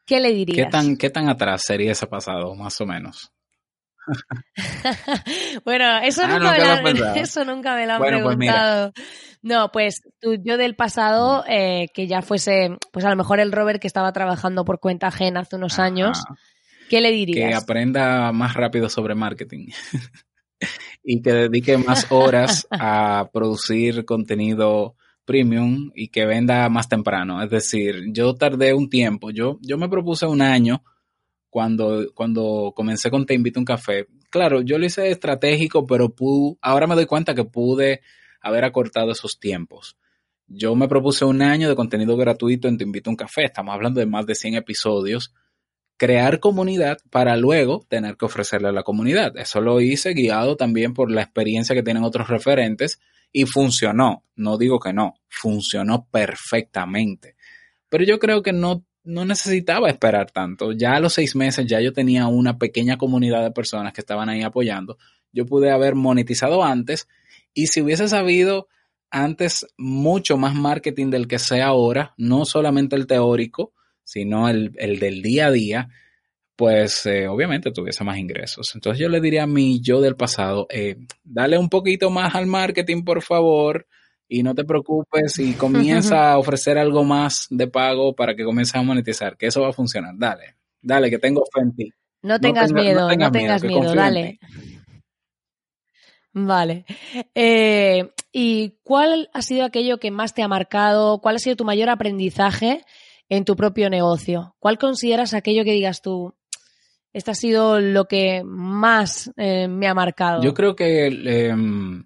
[0.05, 0.67] ¿qué le dirías?
[0.67, 3.31] ¿Qué tan, qué tan atrás sería ese pasado, más o menos?
[5.65, 8.91] bueno, eso, ah, nunca me lo, eso nunca me lo han bueno, preguntado.
[8.93, 9.05] Pues
[9.41, 11.51] no, pues tu yo del pasado, mm.
[11.51, 15.07] eh, que ya fuese, pues a lo mejor el Robert que estaba trabajando por cuenta
[15.07, 15.85] ajena hace unos Ajá.
[15.85, 16.23] años,
[16.89, 17.49] ¿qué le dirías?
[17.49, 19.67] Que aprenda más rápido sobre marketing.
[21.03, 27.43] y que dedique más horas a producir contenido premium y que venda más temprano.
[27.43, 30.83] Es decir, yo tardé un tiempo, yo, yo me propuse un año
[31.57, 34.05] cuando, cuando comencé con Te Invito a un Café.
[34.29, 38.01] Claro, yo lo hice estratégico, pero pude, ahora me doy cuenta que pude
[38.41, 39.97] haber acortado esos tiempos.
[40.45, 43.45] Yo me propuse un año de contenido gratuito en Te Invito a un Café.
[43.45, 45.33] Estamos hablando de más de 100 episodios
[45.97, 49.35] crear comunidad para luego tener que ofrecerle a la comunidad.
[49.35, 52.99] Eso lo hice guiado también por la experiencia que tienen otros referentes
[53.31, 54.23] y funcionó.
[54.35, 57.35] No digo que no, funcionó perfectamente.
[57.89, 60.73] Pero yo creo que no, no necesitaba esperar tanto.
[60.73, 64.29] Ya a los seis meses ya yo tenía una pequeña comunidad de personas que estaban
[64.29, 64.97] ahí apoyando.
[65.31, 67.07] Yo pude haber monetizado antes
[67.53, 68.67] y si hubiese sabido
[69.09, 74.99] antes mucho más marketing del que sé ahora, no solamente el teórico, sino el, el
[74.99, 75.89] del día a día,
[76.57, 78.71] pues eh, obviamente tuviese más ingresos.
[78.75, 82.47] Entonces yo le diría a mi yo del pasado, eh, dale un poquito más al
[82.47, 83.87] marketing, por favor,
[84.27, 88.75] y no te preocupes y comienza a ofrecer algo más de pago para que comiences
[88.75, 90.13] a monetizar, que eso va a funcionar.
[90.17, 91.93] Dale, dale, que tengo fe en ti.
[92.23, 94.39] No tengas miedo, no tengas, miedo, dale.
[96.33, 96.85] Vale.
[97.33, 101.19] Eh, ¿Y cuál ha sido aquello que más te ha marcado?
[101.19, 102.83] ¿Cuál ha sido tu mayor aprendizaje
[103.29, 104.55] en tu propio negocio?
[104.59, 106.35] ¿Cuál consideras aquello que digas tú,
[107.13, 110.43] este ha sido lo que más eh, me ha marcado?
[110.43, 112.05] Yo creo que em,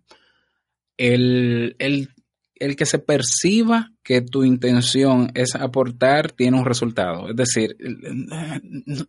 [1.02, 7.30] el, el, que se perciba que tu intención es aportar tiene un resultado.
[7.30, 7.76] Es decir,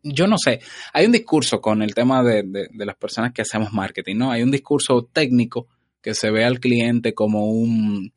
[0.02, 0.60] yo no sé,
[0.94, 4.32] hay un discurso con el tema de, de, las personas que hacemos marketing, ¿no?
[4.32, 5.68] Hay un discurso técnico
[6.00, 8.10] que se ve al cliente como un,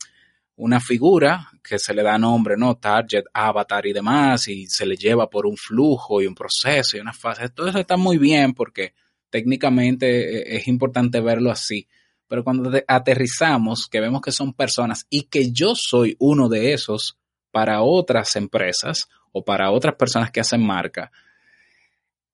[0.55, 2.77] una figura que se le da nombre, ¿no?
[2.77, 7.01] Target, avatar y demás, y se le lleva por un flujo y un proceso y
[7.01, 7.49] una fase.
[7.49, 8.93] Todo eso está muy bien porque
[9.29, 11.87] técnicamente eh, es importante verlo así.
[12.27, 17.17] Pero cuando aterrizamos, que vemos que son personas y que yo soy uno de esos
[17.51, 21.11] para otras empresas o para otras personas que hacen marca,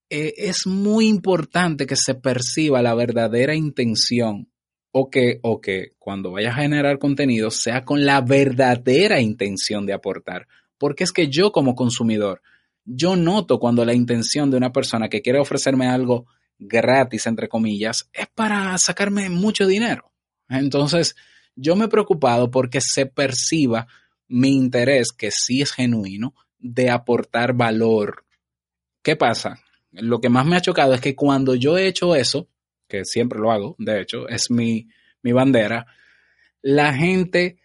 [0.10, 4.50] eh, es muy importante que se perciba la verdadera intención
[4.92, 9.94] o que, o que cuando vayas a generar contenido sea con la verdadera intención de
[9.94, 10.48] aportar.
[10.78, 12.42] Porque es que yo como consumidor,
[12.84, 16.26] yo noto cuando la intención de una persona que quiere ofrecerme algo
[16.62, 20.12] gratis, entre comillas, es para sacarme mucho dinero.
[20.48, 21.16] Entonces,
[21.56, 23.88] yo me he preocupado porque se perciba
[24.28, 28.26] mi interés, que sí es genuino, de aportar valor.
[29.02, 29.60] ¿Qué pasa?
[29.92, 32.48] Lo que más me ha chocado es que cuando yo he hecho eso,
[32.88, 34.88] que siempre lo hago, de hecho, es mi,
[35.24, 35.88] mi bandera,
[36.62, 37.58] la gente,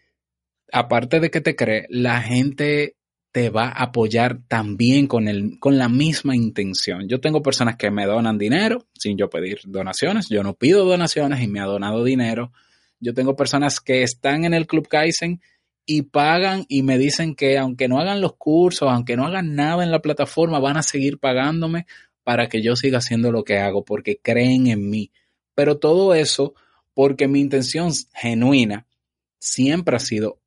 [0.72, 2.95] aparte de que te cree, la gente
[3.36, 7.06] te va a apoyar también con, el, con la misma intención.
[7.06, 10.30] Yo tengo personas que me donan dinero sin yo pedir donaciones.
[10.30, 12.50] Yo no pido donaciones y me ha donado dinero.
[12.98, 15.42] Yo tengo personas que están en el Club Kaizen
[15.84, 19.84] y pagan y me dicen que aunque no hagan los cursos, aunque no hagan nada
[19.84, 21.84] en la plataforma, van a seguir pagándome
[22.24, 25.10] para que yo siga haciendo lo que hago porque creen en mí.
[25.54, 26.54] Pero todo eso
[26.94, 28.86] porque mi intención genuina
[29.38, 30.38] siempre ha sido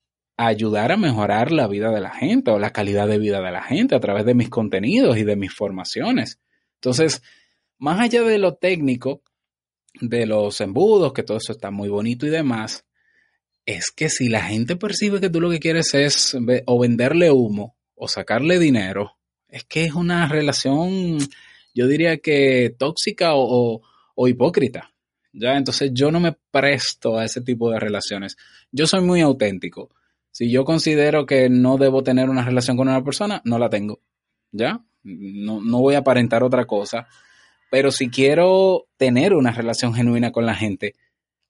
[0.48, 3.62] ayudar a mejorar la vida de la gente o la calidad de vida de la
[3.62, 6.40] gente a través de mis contenidos y de mis formaciones.
[6.76, 7.22] Entonces,
[7.78, 9.22] más allá de lo técnico,
[10.00, 12.86] de los embudos, que todo eso está muy bonito y demás,
[13.66, 17.76] es que si la gente percibe que tú lo que quieres es o venderle humo
[17.96, 19.18] o sacarle dinero,
[19.50, 21.18] es que es una relación,
[21.74, 23.82] yo diría que tóxica o,
[24.16, 24.94] o hipócrita.
[25.34, 25.58] ¿ya?
[25.58, 28.38] Entonces yo no me presto a ese tipo de relaciones.
[28.72, 29.90] Yo soy muy auténtico.
[30.40, 34.00] Si yo considero que no debo tener una relación con una persona, no la tengo.
[34.54, 34.86] ¿Ya?
[35.04, 37.10] No, no voy a aparentar otra cosa.
[37.70, 40.94] Pero si quiero tener una relación genuina con la gente,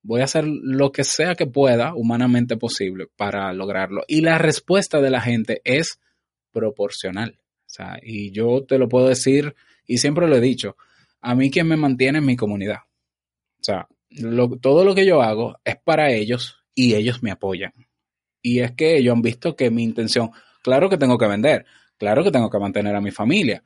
[0.02, 4.02] voy a hacer lo que sea que pueda, humanamente posible, para lograrlo.
[4.08, 6.00] Y la respuesta de la gente es
[6.52, 7.38] proporcional.
[7.68, 9.54] O sea, y yo te lo puedo decir,
[9.86, 10.78] y siempre lo he dicho,
[11.22, 12.80] a mí quien me mantiene es mi comunidad.
[13.60, 13.88] O sea,
[14.62, 17.72] todo lo que yo hago es para ellos y ellos me apoyan.
[18.42, 20.32] Y es que ellos han visto que mi intención,
[20.64, 21.66] claro que tengo que vender,
[21.98, 23.64] claro que tengo que mantener a mi familia,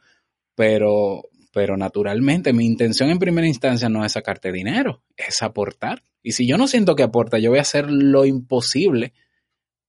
[0.55, 6.03] pero, pero naturalmente mi intención en primera instancia no es sacarte dinero, es aportar.
[6.21, 9.13] Y si yo no siento que aporta, yo voy a hacer lo imposible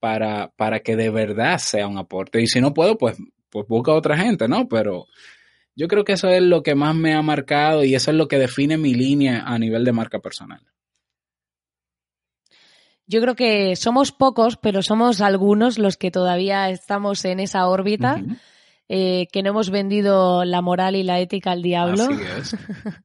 [0.00, 2.42] para, para que de verdad sea un aporte.
[2.42, 3.16] Y si no puedo, pues,
[3.50, 4.68] pues busca a otra gente, ¿no?
[4.68, 5.06] Pero
[5.76, 8.28] yo creo que eso es lo que más me ha marcado y eso es lo
[8.28, 10.60] que define mi línea a nivel de marca personal.
[13.06, 18.22] Yo creo que somos pocos, pero somos algunos los que todavía estamos en esa órbita,
[18.88, 22.04] eh, que no hemos vendido la moral y la ética al diablo.
[22.04, 22.56] Así es.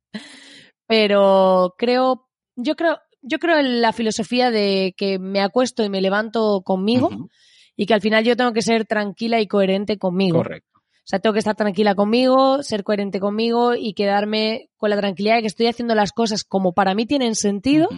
[0.88, 6.02] pero creo, yo creo, yo creo en la filosofía de que me acuesto y me
[6.02, 7.10] levanto conmigo
[7.76, 10.38] y que al final yo tengo que ser tranquila y coherente conmigo.
[10.38, 10.70] Correcto.
[10.78, 15.36] O sea, tengo que estar tranquila conmigo, ser coherente conmigo y quedarme con la tranquilidad
[15.36, 17.90] de que estoy haciendo las cosas como para mí tienen sentido.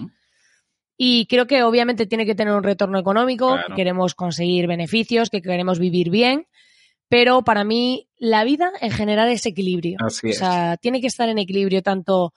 [0.97, 5.41] Y creo que obviamente tiene que tener un retorno económico, que queremos conseguir beneficios, que
[5.41, 6.45] queremos vivir bien.
[7.09, 9.97] Pero para mí la vida en general es equilibrio.
[9.99, 12.33] Así o sea, tiene que estar en equilibrio tanto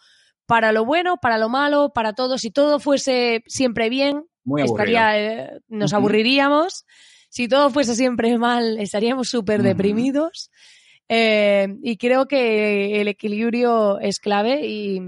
[0.46, 2.38] para lo bueno, para lo malo, para todo.
[2.38, 4.24] Si todo fuese siempre bien,
[4.58, 6.86] estaría, eh, nos aburriríamos.
[7.28, 10.50] Si todo fuese siempre mal, estaríamos súper deprimidos.
[11.08, 15.00] Eh, y creo que el equilibrio es clave y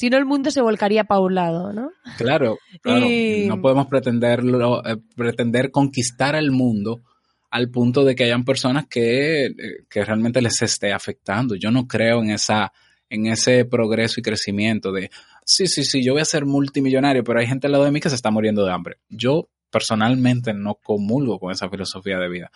[0.00, 1.92] si no el mundo se volcaría para un lado, ¿no?
[2.16, 3.06] Claro, claro.
[3.48, 7.02] No podemos pretenderlo, eh, pretender conquistar el mundo
[7.50, 9.52] al punto de que hayan personas que, eh,
[9.90, 11.54] que, realmente les esté afectando.
[11.54, 12.72] Yo no creo en esa
[13.10, 15.10] en ese progreso y crecimiento de
[15.44, 18.00] sí, sí, sí, yo voy a ser multimillonario, pero hay gente al lado de mí
[18.00, 18.96] que se está muriendo de hambre.
[19.10, 22.50] Yo personalmente no comulgo con esa filosofía de vida.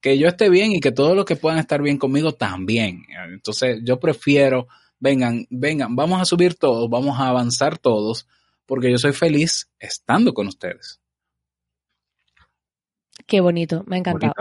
[0.00, 3.02] Que yo esté bien y que todos los que puedan estar bien conmigo también.
[3.28, 4.66] Entonces yo prefiero,
[4.98, 8.26] vengan, vengan, vamos a subir todos, vamos a avanzar todos,
[8.66, 11.00] porque yo soy feliz estando con ustedes.
[13.26, 14.34] Qué bonito, me ha encantado.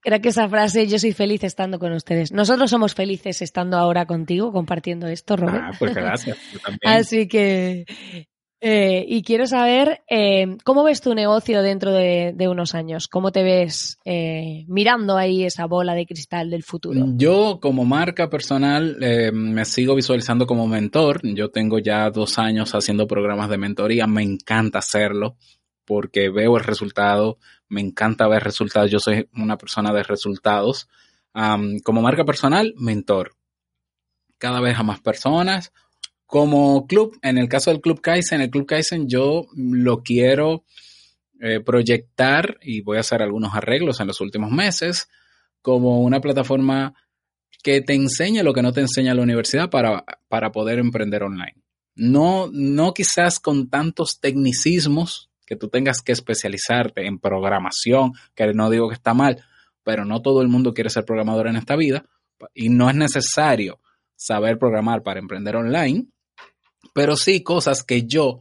[0.00, 2.32] Creo que esa frase, yo soy feliz estando con ustedes.
[2.32, 5.64] Nosotros somos felices estando ahora contigo, compartiendo esto, Robert.
[5.64, 6.36] Ah, pues gracias.
[6.84, 7.86] Así que,
[8.62, 13.08] eh, y quiero saber, eh, ¿cómo ves tu negocio dentro de, unos años?
[13.08, 17.06] ¿Cómo te ves eh, mirando ahí esa bola de cristal del futuro?
[17.16, 18.98] Yo como marca personal
[19.32, 21.20] me sigo visualizando como mentor.
[21.22, 24.06] Yo tengo ya dos años haciendo programas de mentoría.
[24.06, 25.36] Me encanta hacerlo
[25.86, 27.38] porque veo el resultado,
[27.68, 30.88] me encanta ver resultados, yo soy una persona de resultados.
[31.32, 33.32] como marca personal, mentor.
[34.36, 35.72] Cada vez a más personas.
[36.30, 40.62] Como club, en el caso del Club Kaizen, el Club Kaizen yo lo quiero
[41.40, 45.08] eh, proyectar y voy a hacer algunos arreglos en los últimos meses
[45.60, 46.94] como una plataforma
[47.64, 51.56] que te enseña lo que no te enseña la universidad para, para poder emprender online.
[51.96, 58.70] No, no quizás con tantos tecnicismos que tú tengas que especializarte en programación, que no
[58.70, 59.42] digo que está mal,
[59.82, 62.04] pero no todo el mundo quiere ser programador en esta vida
[62.54, 63.80] y no es necesario
[64.14, 66.06] saber programar para emprender online,
[66.92, 68.40] pero sí cosas que yo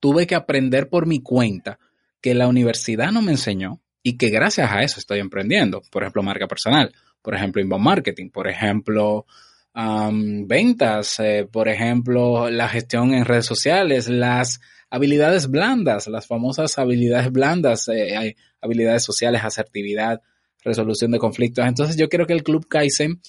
[0.00, 1.78] tuve que aprender por mi cuenta,
[2.20, 5.82] que la universidad no me enseñó y que gracias a eso estoy emprendiendo.
[5.90, 9.26] Por ejemplo, marca personal, por ejemplo, inbound marketing, por ejemplo,
[9.74, 14.60] ventas, eh, por ejemplo, la gestión en redes sociales, las
[14.90, 20.20] habilidades blandas, las famosas habilidades blandas, eh, habilidades sociales, asertividad,
[20.64, 21.66] resolución de conflictos.
[21.66, 23.20] Entonces yo quiero que el Club Kaizen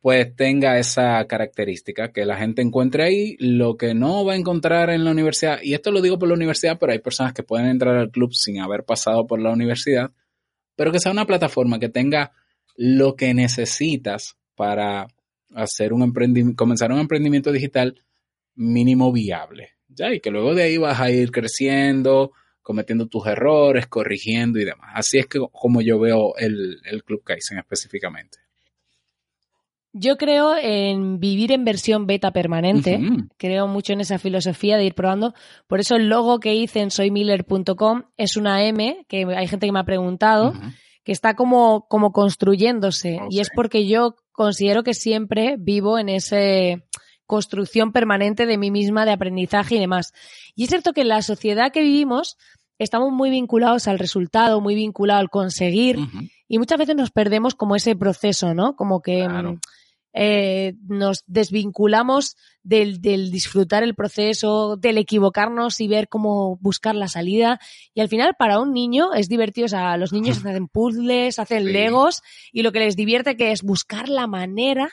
[0.00, 4.90] pues tenga esa característica, que la gente encuentre ahí lo que no va a encontrar
[4.90, 5.58] en la universidad.
[5.62, 8.32] Y esto lo digo por la universidad, pero hay personas que pueden entrar al club
[8.32, 10.12] sin haber pasado por la universidad,
[10.76, 12.32] pero que sea una plataforma que tenga
[12.76, 15.08] lo que necesitas para
[15.54, 16.12] hacer un
[16.54, 18.00] comenzar un emprendimiento digital
[18.54, 19.70] mínimo viable.
[19.88, 20.12] ¿ya?
[20.12, 22.32] Y que luego de ahí vas a ir creciendo,
[22.62, 24.90] cometiendo tus errores, corrigiendo y demás.
[24.94, 28.38] Así es que como yo veo el, Club Kaizen específicamente.
[29.92, 33.00] Yo creo en vivir en versión beta permanente.
[33.36, 35.34] Creo mucho en esa filosofía de ir probando.
[35.66, 39.72] Por eso el logo que hice en soymiller.com es una M, que hay gente que
[39.72, 40.52] me ha preguntado,
[41.04, 43.18] que está como, como construyéndose.
[43.30, 46.84] Y es porque yo considero que siempre vivo en ese
[47.26, 50.12] construcción permanente de mí misma, de aprendizaje y demás.
[50.54, 52.38] Y es cierto que en la sociedad que vivimos
[52.78, 55.98] estamos muy vinculados al resultado, muy vinculados al conseguir
[56.48, 58.76] y muchas veces nos perdemos como ese proceso, ¿no?
[58.76, 59.58] Como que mm,
[60.12, 67.08] eh, nos desvinculamos del, del, disfrutar el proceso, del equivocarnos y ver cómo buscar la
[67.08, 67.60] salida.
[67.94, 69.66] Y al final, para un niño es divertido.
[69.66, 73.62] O sea, los niños hacen puzzles, hacen legos y lo que les divierte que es
[73.62, 74.90] buscar la manera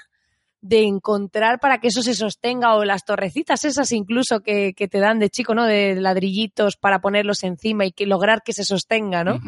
[0.61, 5.19] de encontrar para que eso se sostenga o las torrecitas esas incluso que, te dan
[5.19, 5.63] de chico, ¿no?
[5.63, 9.39] De ladrillitos para ponerlos encima y que lograr que se sostenga, ¿no?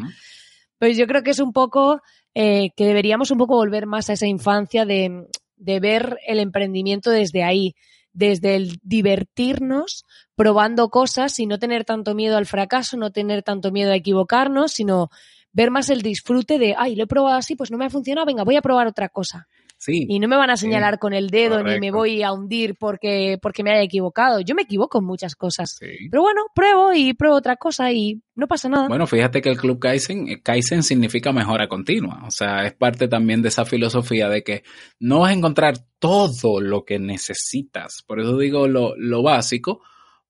[0.78, 2.00] Pues yo creo que es un poco
[2.34, 5.26] eh, que deberíamos un poco volver más a esa infancia de,
[5.58, 7.74] de ver el emprendimiento desde ahí,
[8.12, 10.04] desde el divertirnos
[10.34, 14.72] probando cosas y no tener tanto miedo al fracaso, no tener tanto miedo a equivocarnos,
[14.72, 15.10] sino
[15.52, 18.26] ver más el disfrute de, ay, lo he probado así, pues no me ha funcionado,
[18.26, 19.48] venga, voy a probar otra cosa.
[19.86, 23.38] Y no me van a señalar con el dedo ni me voy a hundir porque,
[23.40, 24.40] porque me haya equivocado.
[24.40, 25.78] Yo me equivoco en muchas cosas.
[25.80, 28.88] Pero bueno, pruebo y pruebo otra cosa y no pasa nada.
[28.88, 32.22] Bueno, fíjate que el Club Kaizen, eh, Kaizen significa mejora continua.
[32.26, 34.64] O sea, es parte también de esa filosofía de que
[34.98, 38.02] no vas a encontrar todo lo que necesitas.
[38.06, 39.80] Por eso digo lo, lo básico,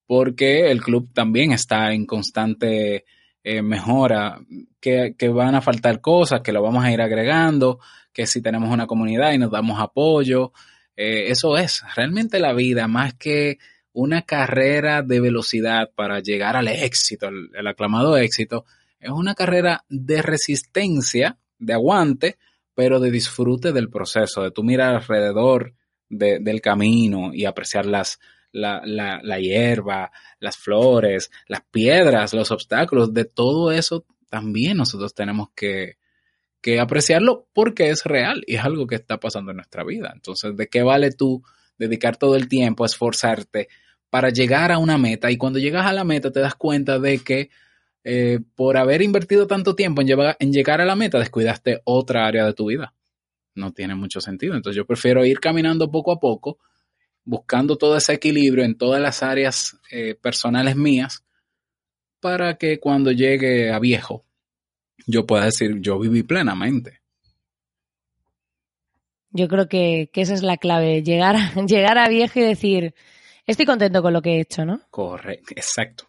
[0.06, 3.04] porque el club también está en constante
[3.42, 4.40] eh, mejora,
[4.80, 7.78] que, van a faltar cosas, que lo vamos a ir agregando,
[8.12, 10.52] que si tenemos una comunidad y nos damos apoyo,
[10.96, 13.58] eh, eso es realmente la vida, más que
[13.92, 18.64] una carrera de velocidad para llegar al éxito, el, aclamado éxito,
[19.00, 22.38] es una carrera de resistencia, de aguante,
[22.74, 25.74] pero de disfrute del proceso, de tú mirar alrededor
[26.08, 28.18] del camino y apreciar las,
[28.52, 35.14] la, la, la, hierba, las flores, las piedras, los obstáculos, de todo eso también nosotros
[35.14, 35.96] tenemos que,
[36.60, 40.12] que apreciarlo porque es real y es algo que está pasando en nuestra vida.
[40.14, 41.42] Entonces, ¿de qué vale tú
[41.78, 43.68] dedicar todo el tiempo a esforzarte
[44.10, 45.30] para llegar a una meta?
[45.30, 47.50] Y cuando llegas a la meta te das cuenta de que
[48.04, 52.44] eh, por haber invertido tanto tiempo en, en llegar a la meta, descuidaste otra área
[52.44, 52.94] de tu vida.
[53.54, 54.54] No tiene mucho sentido.
[54.54, 56.58] Entonces yo prefiero ir caminando poco a poco,
[57.28, 61.24] buscando todo ese equilibrio en todas las áreas eh, personales mías
[62.20, 64.24] para que cuando llegue a viejo
[65.06, 67.00] yo pueda decir, yo viví plenamente.
[69.30, 72.94] Yo creo que, esa es la clave, llegar, llegar a viejo y decir,
[73.46, 74.80] estoy contento con lo que he hecho, ¿no?
[74.90, 76.04] Correcto, exacto.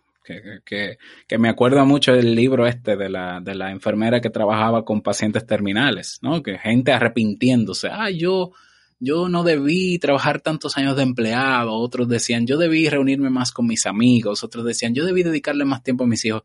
[0.64, 0.98] Que,
[1.28, 5.02] que, me acuerda mucho del libro este de la, de la enfermera que trabajaba con
[5.02, 6.44] pacientes terminales, ¿no?
[6.44, 8.52] Que gente arrepintiéndose, ah, yo,
[9.00, 13.66] yo no debí trabajar tantos años de empleado, otros decían, yo debí reunirme más con
[13.66, 16.44] mis amigos, otros decían, yo debí dedicarle más tiempo a mis hijos.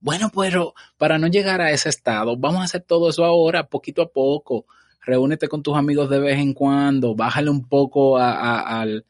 [0.00, 4.02] Bueno, pero para no llegar a ese estado, vamos a hacer todo eso ahora, poquito
[4.02, 4.66] a poco.
[5.04, 9.04] Reúnete con tus amigos de vez en cuando, bájale un poco al,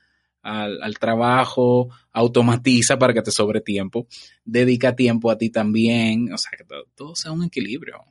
[0.98, 4.06] trabajo, automatiza para que te sobre tiempo,
[4.44, 6.64] dedica tiempo a ti también, o sea, que
[6.94, 8.02] todo, sea un equilibrio,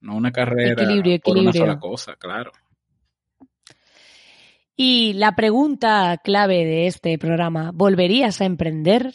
[0.00, 0.84] no una carrera
[1.24, 2.52] por una sola cosa, claro.
[4.80, 9.12] Y la pregunta clave de este programa, ¿volverías a emprender?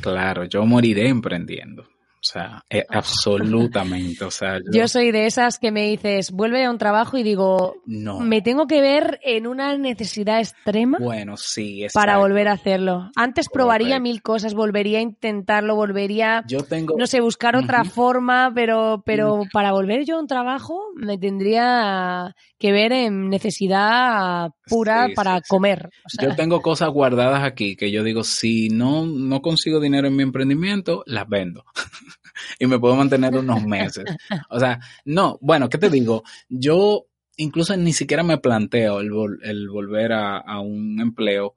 [0.00, 1.89] Claro, yo moriré emprendiendo.
[2.30, 4.24] O sea, eh, absolutamente.
[4.24, 4.86] O sea, yo...
[4.86, 8.20] soy de esas que me dices, vuelve a un trabajo y digo, no.
[8.20, 10.98] me tengo que ver en una necesidad extrema.
[11.00, 13.10] Bueno, sí, Para volver a hacerlo.
[13.16, 16.94] Antes probaría mil cosas, volvería a intentarlo, volvería, yo tengo...
[16.96, 22.36] no sé, buscar otra forma, pero, pero para volver yo a un trabajo me tendría
[22.60, 25.90] que ver en necesidad pura para comer.
[26.20, 30.22] Yo tengo cosas guardadas aquí que yo digo, si no, no consigo dinero en mi
[30.22, 31.64] emprendimiento, las vendo.
[32.60, 34.04] Y me puedo mantener unos meses.
[34.50, 36.22] O sea, no, bueno, ¿qué te digo?
[36.48, 37.06] Yo
[37.38, 41.56] incluso ni siquiera me planteo el, volver a, a, un empleo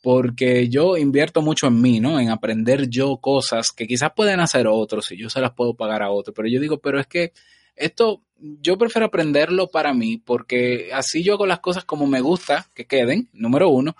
[0.00, 2.20] porque yo invierto mucho en mí, ¿no?
[2.20, 6.02] En aprender yo cosas que quizás pueden hacer otros y yo se las puedo pagar
[6.02, 7.32] a otros, pero yo digo, pero es que
[7.74, 12.70] esto yo prefiero aprenderlo para mí porque así yo hago las cosas como me gusta
[12.74, 13.96] que queden, número uno.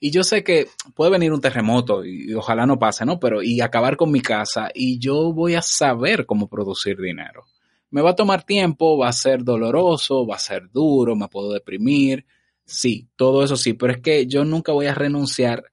[0.00, 3.18] Y yo sé que puede venir un terremoto y, ojalá no pase, ¿no?
[3.18, 7.44] Pero y acabar con mi casa y yo voy a saber cómo producir dinero.
[7.90, 11.52] Me va a tomar tiempo, va a ser doloroso, va a ser duro, me puedo
[11.52, 12.26] deprimir.
[12.64, 15.64] Sí, todo eso sí, pero es que yo nunca voy a renunciar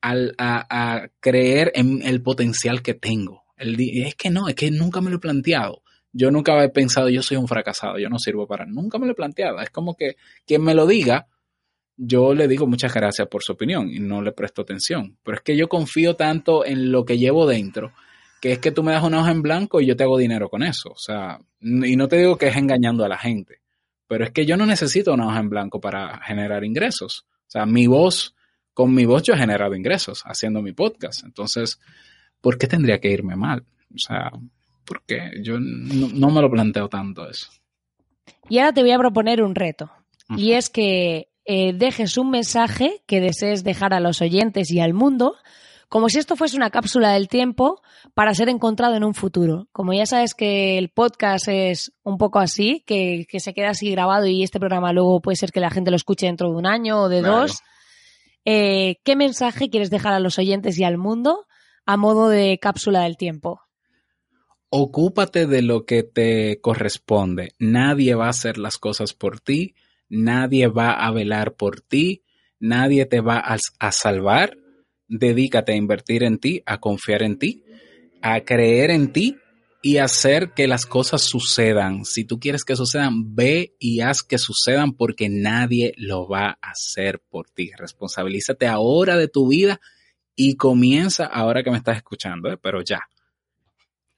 [0.00, 3.44] al, a, creer en el potencial que tengo.
[3.56, 5.82] El, es que no, es que nunca me lo he planteado
[6.16, 9.12] yo nunca he pensado, yo soy un fracasado, yo no sirvo para, nunca me lo
[9.12, 9.60] he planteado.
[9.60, 11.28] Es como que quien me lo diga,
[11.96, 15.16] yo le digo muchas gracias por su opinión y no le presto atención.
[15.22, 17.92] Pero es que yo confío tanto en lo que llevo dentro,
[18.40, 20.48] que es que tú me das una hoja en blanco y yo te hago dinero
[20.48, 20.90] con eso.
[20.90, 23.60] O sea, y no te digo que es engañando a la gente,
[24.06, 27.26] pero es que yo no necesito una hoja en blanco para generar ingresos.
[27.28, 28.34] O sea, mi voz,
[28.74, 31.24] con mi voz yo he generado ingresos haciendo mi podcast.
[31.24, 31.80] Entonces,
[32.40, 33.64] ¿por qué tendría que irme mal?
[33.94, 34.30] O sea,
[34.84, 37.48] porque yo no, me lo planteo tanto eso.
[38.48, 39.90] Y ahora te voy a proponer un reto.
[40.36, 44.94] Y es que eh, dejes un mensaje que desees dejar a los oyentes y al
[44.94, 45.36] mundo,
[45.88, 47.80] como si esto fuese una cápsula del tiempo
[48.14, 49.68] para ser encontrado en un futuro.
[49.72, 54.26] Como ya sabes que el podcast es un poco así, que, se queda así grabado
[54.26, 57.02] y este programa luego puede ser que la gente lo escuche dentro de un año
[57.02, 57.60] o de dos.
[58.44, 61.46] Eh, ¿Qué mensaje quieres dejar a los oyentes y al mundo
[61.84, 63.60] a modo de cápsula del tiempo?
[64.68, 67.52] ocúpate de lo que te corresponde.
[67.58, 69.74] Nadie va a hacer las cosas por ti,
[70.08, 72.22] nadie va a velar por ti,
[72.58, 74.56] nadie te va a, salvar.
[75.08, 77.64] Dedícate a invertir en ti, a confiar en ti,
[78.22, 79.36] a creer en ti
[79.82, 82.04] y hacer que las cosas sucedan.
[82.04, 86.70] Si tú quieres que sucedan, ve y haz que sucedan porque nadie lo va a
[86.70, 87.70] hacer por ti.
[87.76, 89.80] Responsabilízate ahora de tu vida
[90.34, 92.58] y comienza ahora que me estás escuchando, ¿eh?
[92.60, 93.00] pero ya.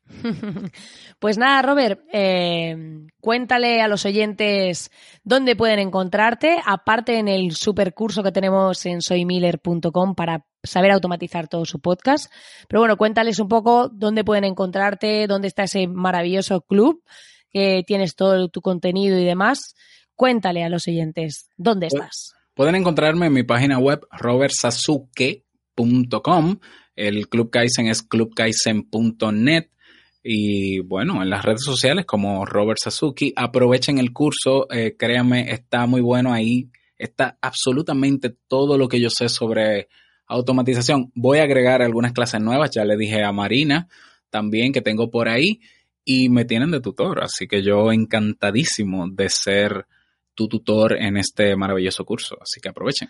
[1.19, 2.77] Pues nada, Robert, eh,
[3.21, 4.93] cuéntale a los oyentes
[5.25, 11.65] dónde pueden encontrarte, aparte en el supercurso que tenemos en soymiller.com para saber automatizar todo
[11.65, 12.33] su podcast.
[12.69, 17.03] Pero bueno, cuéntales un poco dónde pueden encontrarte, dónde está ese maravilloso club
[17.51, 19.75] que tienes todo tu contenido y demás.
[20.15, 22.35] Cuéntale a los oyentes dónde pues, estás.
[22.55, 26.61] Pueden encontrarme en mi página web robertsasuke.com.
[26.95, 29.71] El Club Kaizen es clubkaizen.net
[30.31, 35.87] y bueno, en las redes sociales como Robert Sasuki, aprovechen el curso, eh, créanme, está
[35.87, 36.69] muy bueno ahí,
[36.99, 39.89] está absolutamente todo lo que yo sé sobre
[40.27, 41.11] automatización.
[41.15, 43.89] Voy a agregar algunas clases nuevas, ya le dije a Marina
[44.29, 45.61] también que tengo por ahí
[46.05, 49.87] y me tienen de tutor, así que yo encantadísimo de ser
[50.35, 53.09] tu tutor en este maravilloso curso, así que aprovechen.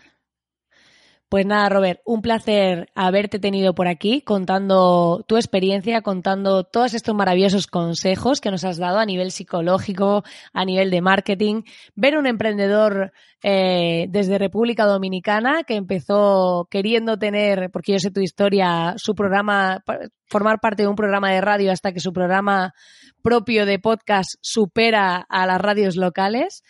[1.28, 7.14] Pues nada, Robert, un placer haberte tenido por aquí contando tu experiencia, contando todos estos
[7.14, 10.24] maravillosos consejos que nos has dado a nivel psicológico,
[10.54, 11.64] a nivel de marketing.
[11.94, 13.12] Ver un emprendedor
[13.42, 19.84] eh, desde República Dominicana que empezó queriendo tener, porque yo sé tu historia, su programa,
[20.30, 22.72] formar parte de un programa de radio hasta que su programa
[23.20, 26.62] propio de podcast supera a las radios locales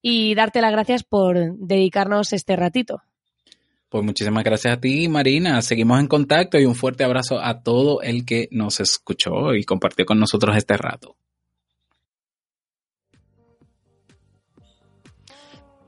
[0.00, 3.02] y darte las gracias por dedicarnos este ratito.
[3.88, 5.62] Pues muchísimas gracias a ti, Marina.
[5.62, 10.04] Seguimos en contacto y un fuerte abrazo a todo el que nos escuchó y compartió
[10.04, 11.16] con nosotros este rato.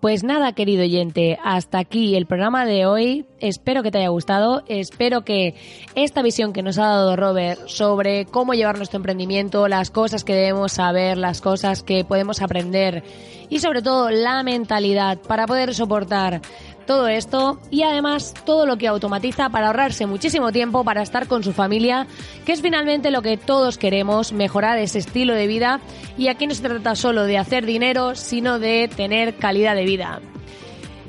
[0.00, 3.26] Pues nada, querido oyente, hasta aquí el programa de hoy.
[3.38, 4.62] Espero que te haya gustado.
[4.66, 5.54] Espero que
[5.94, 10.32] esta visión que nos ha dado Robert sobre cómo llevar nuestro emprendimiento, las cosas que
[10.32, 13.04] debemos saber, las cosas que podemos aprender
[13.50, 16.40] y sobre todo la mentalidad para poder soportar
[16.86, 21.42] todo esto y además todo lo que automatiza para ahorrarse muchísimo tiempo para estar con
[21.42, 22.06] su familia,
[22.44, 25.80] que es finalmente lo que todos queremos, mejorar ese estilo de vida
[26.18, 30.20] y aquí no se trata solo de hacer dinero, sino de tener calidad de vida.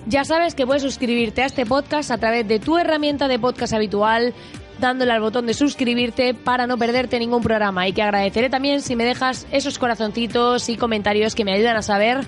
[0.07, 3.73] Ya sabes que puedes suscribirte a este podcast a través de tu herramienta de podcast
[3.73, 4.33] habitual,
[4.81, 8.97] dándole al botón de suscribirte para no perderte ningún programa y que agradeceré también si
[8.97, 12.27] me dejas esos corazoncitos y comentarios que me ayudan a saber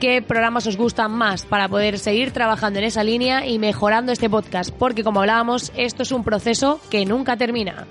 [0.00, 4.30] qué programas os gustan más para poder seguir trabajando en esa línea y mejorando este
[4.30, 7.86] podcast, porque como hablábamos, esto es un proceso que nunca termina.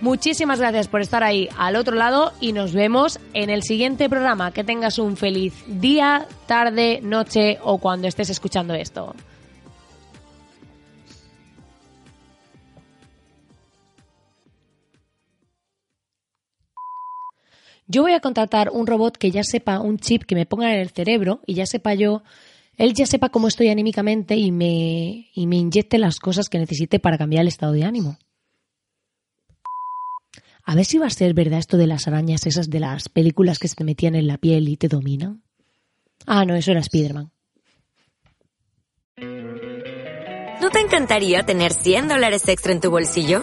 [0.00, 4.50] Muchísimas gracias por estar ahí al otro lado y nos vemos en el siguiente programa.
[4.50, 9.14] Que tengas un feliz día, tarde, noche o cuando estés escuchando esto.
[17.86, 20.80] Yo voy a contratar un robot que ya sepa un chip que me ponga en
[20.80, 22.22] el cerebro y ya sepa yo,
[22.76, 26.98] él ya sepa cómo estoy anímicamente y me, y me inyecte las cosas que necesite
[26.98, 28.18] para cambiar el estado de ánimo.
[30.64, 33.58] A ver si va a ser verdad esto de las arañas, esas de las películas
[33.58, 35.42] que se te metían en la piel y te dominan.
[36.26, 37.30] Ah, no, eso era Spiderman.
[40.60, 43.42] ¿No te encantaría tener 100 dólares extra en tu bolsillo?